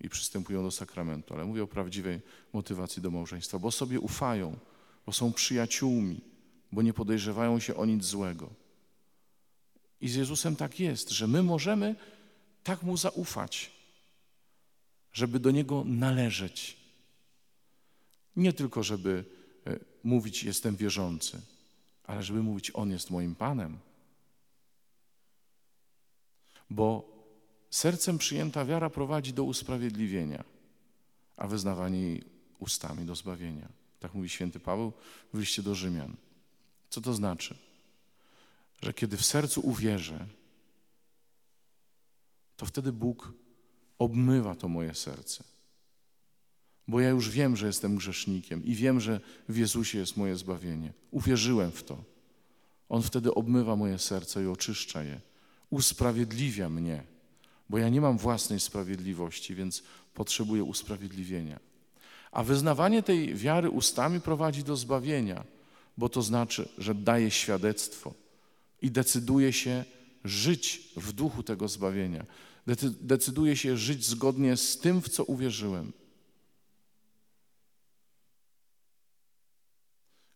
i 0.00 0.08
przystępują 0.08 0.62
do 0.62 0.70
sakramentu, 0.70 1.34
ale 1.34 1.44
mówię 1.44 1.62
o 1.62 1.66
prawdziwej 1.66 2.20
motywacji 2.52 3.02
do 3.02 3.10
małżeństwa, 3.10 3.58
bo 3.58 3.70
sobie 3.70 4.00
ufają, 4.00 4.58
bo 5.06 5.12
są 5.12 5.32
przyjaciółmi, 5.32 6.20
bo 6.72 6.82
nie 6.82 6.92
podejrzewają 6.92 7.60
się 7.60 7.76
o 7.76 7.86
nic 7.86 8.04
złego. 8.04 8.50
I 10.00 10.08
z 10.08 10.14
Jezusem 10.14 10.56
tak 10.56 10.80
jest, 10.80 11.10
że 11.10 11.26
my 11.26 11.42
możemy 11.42 11.96
tak 12.62 12.82
Mu 12.82 12.96
zaufać, 12.96 13.70
żeby 15.12 15.40
do 15.40 15.50
Niego 15.50 15.84
należeć. 15.86 16.76
Nie 18.36 18.52
tylko, 18.52 18.82
żeby 18.82 19.24
e, 19.66 19.78
mówić, 20.04 20.44
jestem 20.44 20.76
wierzący, 20.76 21.40
ale 22.04 22.22
żeby 22.22 22.42
mówić, 22.42 22.70
On 22.74 22.90
jest 22.90 23.10
moim 23.10 23.34
Panem. 23.34 23.78
Bo 26.70 27.12
Sercem 27.72 28.18
przyjęta 28.18 28.64
wiara 28.64 28.90
prowadzi 28.90 29.32
do 29.32 29.44
usprawiedliwienia, 29.44 30.44
a 31.36 31.48
wyznawanie 31.48 32.00
jej 32.00 32.24
ustami 32.58 33.04
do 33.04 33.14
zbawienia. 33.14 33.68
Tak 34.00 34.14
mówi 34.14 34.28
święty 34.28 34.60
Paweł 34.60 34.92
w 35.34 35.38
liście 35.38 35.62
do 35.62 35.74
Rzymian. 35.74 36.16
Co 36.90 37.00
to 37.00 37.14
znaczy? 37.14 37.58
Że 38.82 38.92
kiedy 38.92 39.16
w 39.16 39.24
sercu 39.24 39.60
uwierzę, 39.60 40.26
to 42.56 42.66
wtedy 42.66 42.92
Bóg 42.92 43.32
obmywa 44.02 44.54
to 44.54 44.68
moje 44.68 44.94
serce. 44.94 45.44
Bo 46.88 47.00
ja 47.00 47.10
już 47.10 47.30
wiem, 47.30 47.56
że 47.56 47.66
jestem 47.66 47.96
grzesznikiem 47.96 48.64
i 48.64 48.74
wiem, 48.74 49.00
że 49.00 49.20
w 49.48 49.56
Jezusie 49.56 49.98
jest 49.98 50.16
moje 50.16 50.36
zbawienie. 50.36 50.92
Uwierzyłem 51.10 51.72
w 51.72 51.82
to. 51.82 52.04
On 52.88 53.02
wtedy 53.02 53.34
obmywa 53.34 53.76
moje 53.76 53.98
serce 53.98 54.44
i 54.44 54.46
oczyszcza 54.46 55.02
je. 55.02 55.20
Usprawiedliwia 55.70 56.68
mnie 56.68 57.12
bo 57.72 57.78
ja 57.78 57.88
nie 57.88 58.00
mam 58.00 58.18
własnej 58.18 58.60
sprawiedliwości, 58.60 59.54
więc 59.54 59.82
potrzebuję 60.14 60.64
usprawiedliwienia. 60.64 61.60
A 62.32 62.42
wyznawanie 62.42 63.02
tej 63.02 63.34
wiary 63.34 63.70
ustami 63.70 64.20
prowadzi 64.20 64.64
do 64.64 64.76
zbawienia, 64.76 65.44
bo 65.98 66.08
to 66.08 66.22
znaczy, 66.22 66.68
że 66.78 66.94
daje 66.94 67.30
świadectwo 67.30 68.14
i 68.82 68.90
decyduje 68.90 69.52
się 69.52 69.84
żyć 70.24 70.92
w 70.96 71.12
duchu 71.12 71.42
tego 71.42 71.68
zbawienia. 71.68 72.24
Decyduje 73.00 73.56
się 73.56 73.76
żyć 73.76 74.06
zgodnie 74.06 74.56
z 74.56 74.78
tym, 74.78 75.02
w 75.02 75.08
co 75.08 75.24
uwierzyłem. 75.24 75.92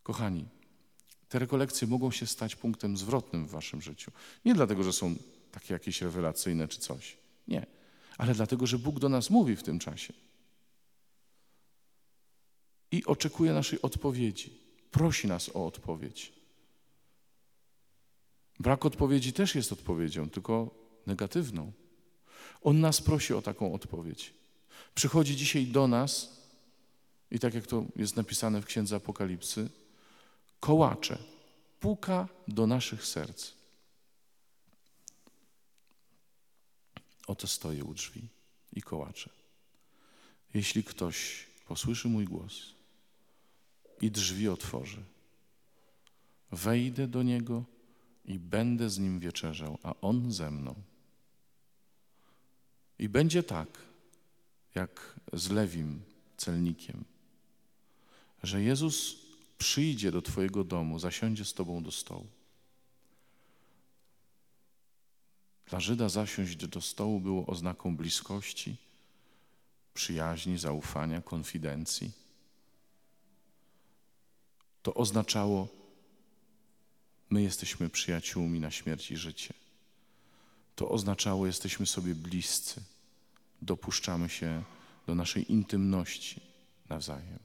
Kochani, 0.02 0.48
te 1.28 1.38
rekolekcje 1.38 1.88
mogą 1.88 2.10
się 2.10 2.26
stać 2.26 2.56
punktem 2.56 2.96
zwrotnym 2.96 3.46
w 3.46 3.50
waszym 3.50 3.82
życiu. 3.82 4.12
Nie 4.44 4.54
dlatego, 4.54 4.82
że 4.82 4.92
są 4.92 5.14
takie 5.52 5.74
jakieś 5.74 6.02
rewelacyjne 6.02 6.68
czy 6.68 6.80
coś. 6.80 7.16
Nie. 7.48 7.66
Ale 8.18 8.34
dlatego, 8.34 8.66
że 8.66 8.78
Bóg 8.78 8.98
do 8.98 9.08
nas 9.08 9.30
mówi 9.30 9.56
w 9.56 9.62
tym 9.62 9.78
czasie. 9.78 10.14
I 12.90 13.04
oczekuje 13.04 13.52
naszej 13.52 13.82
odpowiedzi. 13.82 14.60
Prosi 14.90 15.26
nas 15.26 15.48
o 15.48 15.66
odpowiedź. 15.66 16.32
Brak 18.60 18.84
odpowiedzi 18.84 19.32
też 19.32 19.54
jest 19.54 19.72
odpowiedzią, 19.72 20.30
tylko 20.30 20.70
negatywną. 21.06 21.72
On 22.62 22.80
nas 22.80 23.00
prosi 23.00 23.34
o 23.34 23.42
taką 23.42 23.74
odpowiedź. 23.74 24.34
Przychodzi 24.94 25.36
dzisiaj 25.36 25.66
do 25.66 25.88
nas 25.88 26.36
i 27.30 27.38
tak 27.38 27.54
jak 27.54 27.66
to 27.66 27.84
jest 27.96 28.16
napisane 28.16 28.62
w 28.62 28.66
Księdze 28.66 28.96
Apokalipsy, 28.96 29.70
kołacze, 30.60 31.18
puka 31.80 32.28
do 32.48 32.66
naszych 32.66 33.06
serc. 33.06 33.52
Oto 37.26 37.46
stoję 37.46 37.84
u 37.84 37.94
drzwi 37.94 38.28
i 38.72 38.82
kołacze. 38.82 39.30
Jeśli 40.54 40.84
ktoś 40.84 41.46
posłyszy 41.68 42.08
mój 42.08 42.24
głos 42.24 42.74
i 44.00 44.10
drzwi 44.10 44.48
otworzy, 44.48 45.02
wejdę 46.52 47.08
do 47.08 47.22
niego 47.22 47.64
i 48.24 48.38
będę 48.38 48.90
z 48.90 48.98
nim 48.98 49.20
wieczerzał, 49.20 49.78
a 49.82 49.94
on 50.00 50.32
ze 50.32 50.50
mną. 50.50 50.74
I 52.98 53.08
będzie 53.08 53.42
tak, 53.42 53.68
jak 54.74 55.20
z 55.32 55.50
Lewim, 55.50 56.02
celnikiem, 56.36 57.04
że 58.42 58.62
Jezus 58.62 59.16
przyjdzie 59.58 60.10
do 60.10 60.22
Twojego 60.22 60.64
domu, 60.64 60.98
zasiądzie 60.98 61.44
z 61.44 61.54
Tobą 61.54 61.82
do 61.82 61.92
stołu. 61.92 62.26
Dla 65.66 65.80
Żyda 65.80 66.08
zasiąść 66.08 66.56
do 66.56 66.80
stołu 66.80 67.20
było 67.20 67.46
oznaką 67.46 67.96
bliskości, 67.96 68.76
przyjaźni, 69.94 70.58
zaufania, 70.58 71.22
konfidencji. 71.22 72.12
To 74.82 74.94
oznaczało, 74.94 75.68
my 77.30 77.42
jesteśmy 77.42 77.88
przyjaciółmi 77.88 78.60
na 78.60 78.70
śmierć 78.70 79.10
i 79.10 79.16
życie. 79.16 79.54
To 80.76 80.88
oznaczało, 80.88 81.46
jesteśmy 81.46 81.86
sobie 81.86 82.14
bliscy, 82.14 82.82
dopuszczamy 83.62 84.28
się 84.28 84.62
do 85.06 85.14
naszej 85.14 85.52
intymności 85.52 86.40
nawzajem. 86.88 87.38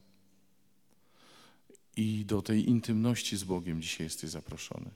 I 1.96 2.24
do 2.24 2.42
tej 2.42 2.68
intymności 2.68 3.36
z 3.36 3.44
Bogiem 3.44 3.82
dzisiaj 3.82 4.06
jesteś 4.06 4.30
zaproszony. 4.30 4.90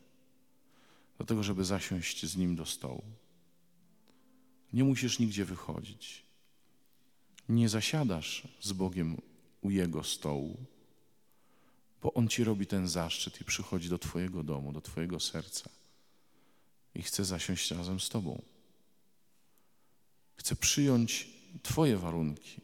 Do 1.19 1.25
tego, 1.25 1.43
żeby 1.43 1.65
zasiąść 1.65 2.27
z 2.27 2.37
Nim 2.37 2.57
do 2.57 2.67
stołu. 2.67 3.03
Nie 4.73 4.85
musisz 4.85 5.19
nigdzie 5.19 5.45
wychodzić. 5.45 6.23
Nie 7.49 7.69
zasiadasz 7.69 8.49
z 8.61 8.73
Bogiem 8.73 9.21
u 9.61 9.71
Jego 9.71 10.05
stołu, 10.05 10.57
bo 12.03 12.15
On 12.15 12.29
ci 12.29 12.45
robi 12.45 12.67
ten 12.67 12.89
zaszczyt 12.89 13.41
i 13.41 13.45
przychodzi 13.45 13.89
do 13.89 13.99
Twojego 13.99 14.43
domu, 14.43 14.73
do 14.73 14.81
Twojego 14.81 15.21
serca 15.21 15.76
i 16.97 17.03
chce 17.03 17.25
zasiąść 17.25 17.71
razem 17.71 18.01
z 18.01 18.09
Tobą. 18.09 18.43
Chce 20.37 20.57
przyjąć 20.57 21.29
Twoje 21.63 21.97
warunki, 21.97 22.61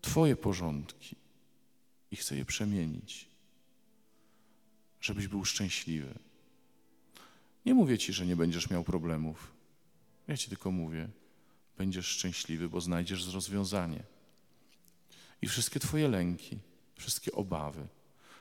Twoje 0.00 0.36
porządki 0.36 1.16
i 2.10 2.16
chce 2.16 2.36
je 2.36 2.44
przemienić, 2.44 3.28
żebyś 5.00 5.28
był 5.28 5.44
szczęśliwy. 5.44 6.14
Nie 7.66 7.74
mówię 7.74 7.98
Ci, 7.98 8.12
że 8.12 8.26
nie 8.26 8.36
będziesz 8.36 8.70
miał 8.70 8.84
problemów. 8.84 9.52
Ja 10.28 10.36
Ci 10.36 10.48
tylko 10.48 10.70
mówię, 10.70 11.08
będziesz 11.78 12.06
szczęśliwy, 12.06 12.68
bo 12.68 12.80
znajdziesz 12.80 13.34
rozwiązanie. 13.34 14.02
I 15.42 15.48
wszystkie 15.48 15.80
Twoje 15.80 16.08
lęki, 16.08 16.58
wszystkie 16.96 17.32
obawy, 17.32 17.86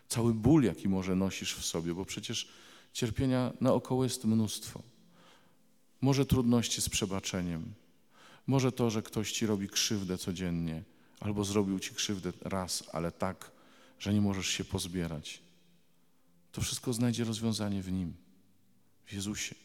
cały 0.08 0.34
ból, 0.34 0.64
jaki 0.64 0.90
może 0.90 1.16
nosisz 1.16 1.56
w 1.56 1.66
sobie, 1.66 1.94
bo 1.94 2.06
przecież 2.06 2.50
cierpienia 2.94 3.54
naokoło 3.62 4.04
jest 4.04 4.26
mnóstwo. 4.26 4.84
Może 6.02 6.26
trudności 6.26 6.82
z 6.82 6.90
przebaczeniem, 6.90 7.74
może 8.48 8.72
to, 8.72 8.90
że 8.90 9.02
ktoś 9.02 9.32
Ci 9.32 9.46
robi 9.46 9.70
krzywdę 9.70 10.18
codziennie, 10.18 10.84
albo 11.20 11.44
zrobił 11.44 11.80
Ci 11.80 11.96
krzywdę 11.96 12.34
raz, 12.42 12.84
ale 12.92 13.12
tak, 13.12 13.52
że 14.00 14.14
nie 14.14 14.22
możesz 14.22 14.48
się 14.48 14.64
pozbierać. 14.64 15.42
To 16.52 16.62
wszystko 16.62 16.94
znajdzie 16.94 17.24
rozwiązanie 17.24 17.82
w 17.84 17.92
Nim, 17.92 18.14
w 19.06 19.14
Jezusie. 19.14 19.56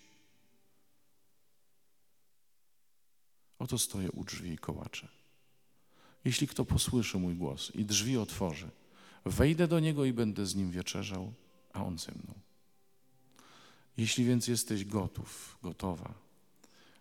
Oto 3.58 3.78
stoję 3.78 4.10
u 4.12 4.24
drzwi 4.24 4.50
i 4.50 4.58
kołaczę. 4.58 5.08
Jeśli 6.24 6.48
kto 6.48 6.64
posłyszy 6.64 7.18
mój 7.18 7.34
głos 7.34 7.70
i 7.74 7.84
drzwi 7.84 8.16
otworzy, 8.16 8.70
wejdę 9.24 9.68
do 9.68 9.80
niego 9.80 10.04
i 10.04 10.12
będę 10.12 10.46
z 10.46 10.54
nim 10.54 10.70
wieczerzał, 10.70 11.32
a 11.72 11.84
on 11.84 11.98
ze 11.98 12.12
mną. 12.12 12.47
Jeśli 13.98 14.24
więc 14.24 14.48
jesteś 14.48 14.84
gotów, 14.84 15.58
gotowa, 15.62 16.14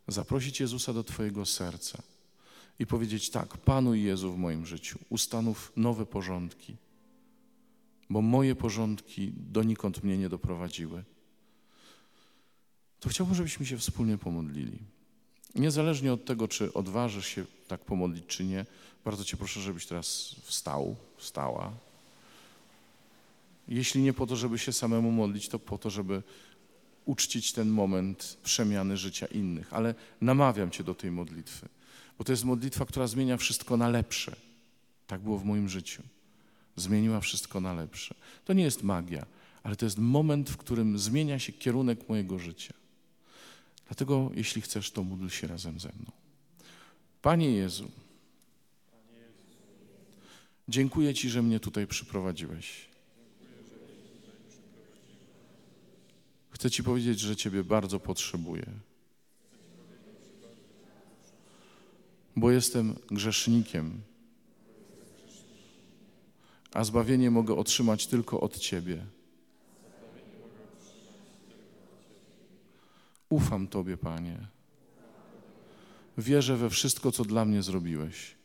zaprosić 0.07 0.59
Jezusa 0.59 0.93
do 0.93 1.03
Twojego 1.03 1.45
serca 1.45 2.03
i 2.79 2.85
powiedzieć 2.85 3.29
tak, 3.29 3.57
Panu 3.57 3.93
Jezu 3.93 4.33
w 4.33 4.37
moim 4.37 4.65
życiu, 4.65 4.99
ustanów 5.09 5.71
nowe 5.75 6.05
porządki, 6.05 6.75
bo 8.09 8.21
moje 8.21 8.55
porządki 8.55 9.33
donikąd 9.35 10.03
mnie 10.03 10.17
nie 10.17 10.29
doprowadziły, 10.29 11.03
to 12.99 13.09
chciałbym, 13.09 13.35
żebyśmy 13.35 13.65
się 13.65 13.77
wspólnie 13.77 14.17
pomodlili. 14.17 14.77
Niezależnie 15.55 16.13
od 16.13 16.25
tego, 16.25 16.47
czy 16.47 16.73
odważysz 16.73 17.27
się 17.27 17.45
tak 17.67 17.81
pomodlić, 17.81 18.25
czy 18.27 18.43
nie, 18.43 18.65
bardzo 19.05 19.23
Cię 19.23 19.37
proszę, 19.37 19.59
żebyś 19.59 19.85
teraz 19.85 20.35
wstał, 20.43 20.95
wstała. 21.17 21.73
Jeśli 23.67 24.01
nie 24.01 24.13
po 24.13 24.27
to, 24.27 24.35
żeby 24.35 24.59
się 24.59 24.73
samemu 24.73 25.11
modlić, 25.11 25.49
to 25.49 25.59
po 25.59 25.77
to, 25.77 25.89
żeby 25.89 26.23
uczcić 27.07 27.51
ten 27.51 27.69
moment 27.69 28.37
przemiany 28.43 28.97
życia 28.97 29.25
innych. 29.25 29.73
Ale 29.73 29.95
namawiam 30.21 30.71
Cię 30.71 30.83
do 30.83 30.95
tej 30.95 31.11
modlitwy, 31.11 31.69
bo 32.17 32.23
to 32.23 32.31
jest 32.31 32.45
modlitwa, 32.45 32.85
która 32.85 33.07
zmienia 33.07 33.37
wszystko 33.37 33.77
na 33.77 33.89
lepsze. 33.89 34.35
Tak 35.07 35.21
było 35.21 35.37
w 35.37 35.45
moim 35.45 35.69
życiu. 35.69 36.03
Zmieniła 36.75 37.19
wszystko 37.19 37.61
na 37.61 37.73
lepsze. 37.73 38.15
To 38.45 38.53
nie 38.53 38.63
jest 38.63 38.83
magia, 38.83 39.25
ale 39.63 39.75
to 39.75 39.85
jest 39.85 39.97
moment, 39.97 40.49
w 40.49 40.57
którym 40.57 40.99
zmienia 40.99 41.39
się 41.39 41.53
kierunek 41.53 42.09
mojego 42.09 42.39
życia. 42.39 42.73
Dlatego, 43.87 44.31
jeśli 44.35 44.61
chcesz, 44.61 44.91
to 44.91 45.03
módl 45.03 45.27
się 45.27 45.47
razem 45.47 45.79
ze 45.79 45.89
mną. 45.89 46.11
Panie 47.21 47.51
Jezu, 47.51 47.91
dziękuję 50.67 51.13
Ci, 51.13 51.29
że 51.29 51.41
mnie 51.41 51.59
tutaj 51.59 51.87
przyprowadziłeś. 51.87 52.96
Chcę 56.57 56.71
Ci 56.71 56.83
powiedzieć, 56.83 57.19
że 57.19 57.35
Ciebie 57.35 57.63
bardzo 57.63 57.99
potrzebuję. 57.99 58.65
Bo 62.35 62.51
jestem 62.51 62.95
grzesznikiem, 63.11 64.01
a 66.73 66.83
zbawienie 66.83 67.31
mogę 67.31 67.55
otrzymać 67.55 68.07
tylko 68.07 68.39
od 68.39 68.57
Ciebie. 68.57 69.05
Ufam 73.29 73.67
Tobie, 73.67 73.97
Panie. 73.97 74.47
Wierzę 76.17 76.57
we 76.57 76.69
wszystko, 76.69 77.11
co 77.11 77.25
dla 77.25 77.45
mnie 77.45 77.63
zrobiłeś. 77.63 78.35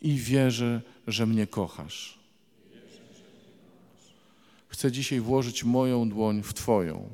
I 0.00 0.16
wierzę, 0.16 0.82
że 1.06 1.26
mnie 1.26 1.46
kochasz. 1.46 2.23
Chcę 4.74 4.92
dzisiaj 4.92 5.20
włożyć 5.20 5.64
moją 5.64 6.08
dłoń 6.08 6.42
w 6.42 6.54
Twoją. 6.54 7.10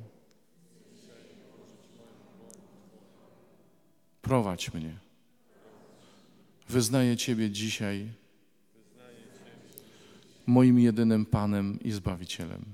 Prowadź 4.22 4.74
mnie. 4.74 4.98
Wyznaję 6.68 7.16
Ciebie 7.16 7.50
dzisiaj 7.50 8.08
moim 10.46 10.78
jedynym 10.78 11.26
Panem 11.26 11.78
i 11.80 11.90
Zbawicielem. 11.92 12.64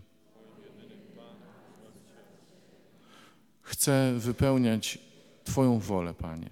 Chcę 3.62 4.14
wypełniać 4.18 4.98
Twoją 5.44 5.78
wolę, 5.78 6.14
Panie, 6.14 6.50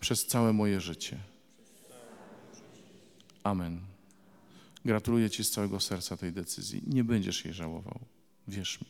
przez 0.00 0.26
całe 0.26 0.52
moje 0.52 0.80
życie. 0.80 1.18
Amen. 3.44 3.97
Gratuluję 4.88 5.30
Ci 5.30 5.44
z 5.44 5.50
całego 5.50 5.80
serca 5.80 6.16
tej 6.16 6.32
decyzji. 6.32 6.82
Nie 6.86 7.04
będziesz 7.04 7.44
jej 7.44 7.54
żałował. 7.54 7.98
Wierz 8.48 8.80
mi. 8.80 8.86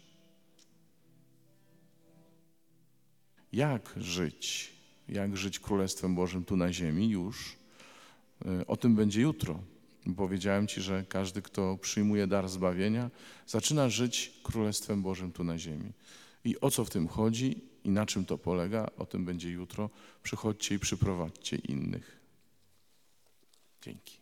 Jak 3.53 3.95
żyć? 3.97 4.73
Jak 5.09 5.37
żyć 5.37 5.61
Królestwem 5.61 6.15
Bożym 6.15 6.45
tu 6.45 6.57
na 6.57 6.73
ziemi 6.73 7.11
już? 7.11 7.57
Y, 8.61 8.67
o 8.67 8.77
tym 8.77 8.95
będzie 8.97 9.21
jutro. 9.21 9.63
Powiedziałem 10.17 10.67
Ci, 10.67 10.81
że 10.81 11.05
każdy, 11.09 11.43
kto 11.43 11.77
przyjmuje 11.77 12.27
dar 12.27 12.49
zbawienia, 12.49 13.11
zaczyna 13.47 13.89
żyć 13.89 14.33
Królestwem 14.43 15.03
Bożym 15.03 15.33
tu 15.33 15.45
na 15.45 15.59
ziemi. 15.59 15.93
I 16.45 16.61
o 16.61 16.71
co 16.71 16.85
w 16.85 16.91
tym 16.91 17.09
chodzi 17.09 17.61
i 17.85 17.91
na 17.91 18.07
czym 18.07 18.25
to 18.25 18.39
polega, 18.39 18.91
o 18.99 19.07
tym 19.07 19.25
będzie 19.25 19.51
jutro. 19.51 19.91
Przychodźcie 20.23 20.75
i 20.75 20.79
przyprowadźcie 20.79 21.57
innych. 21.57 22.21
Dzięki. 23.83 24.18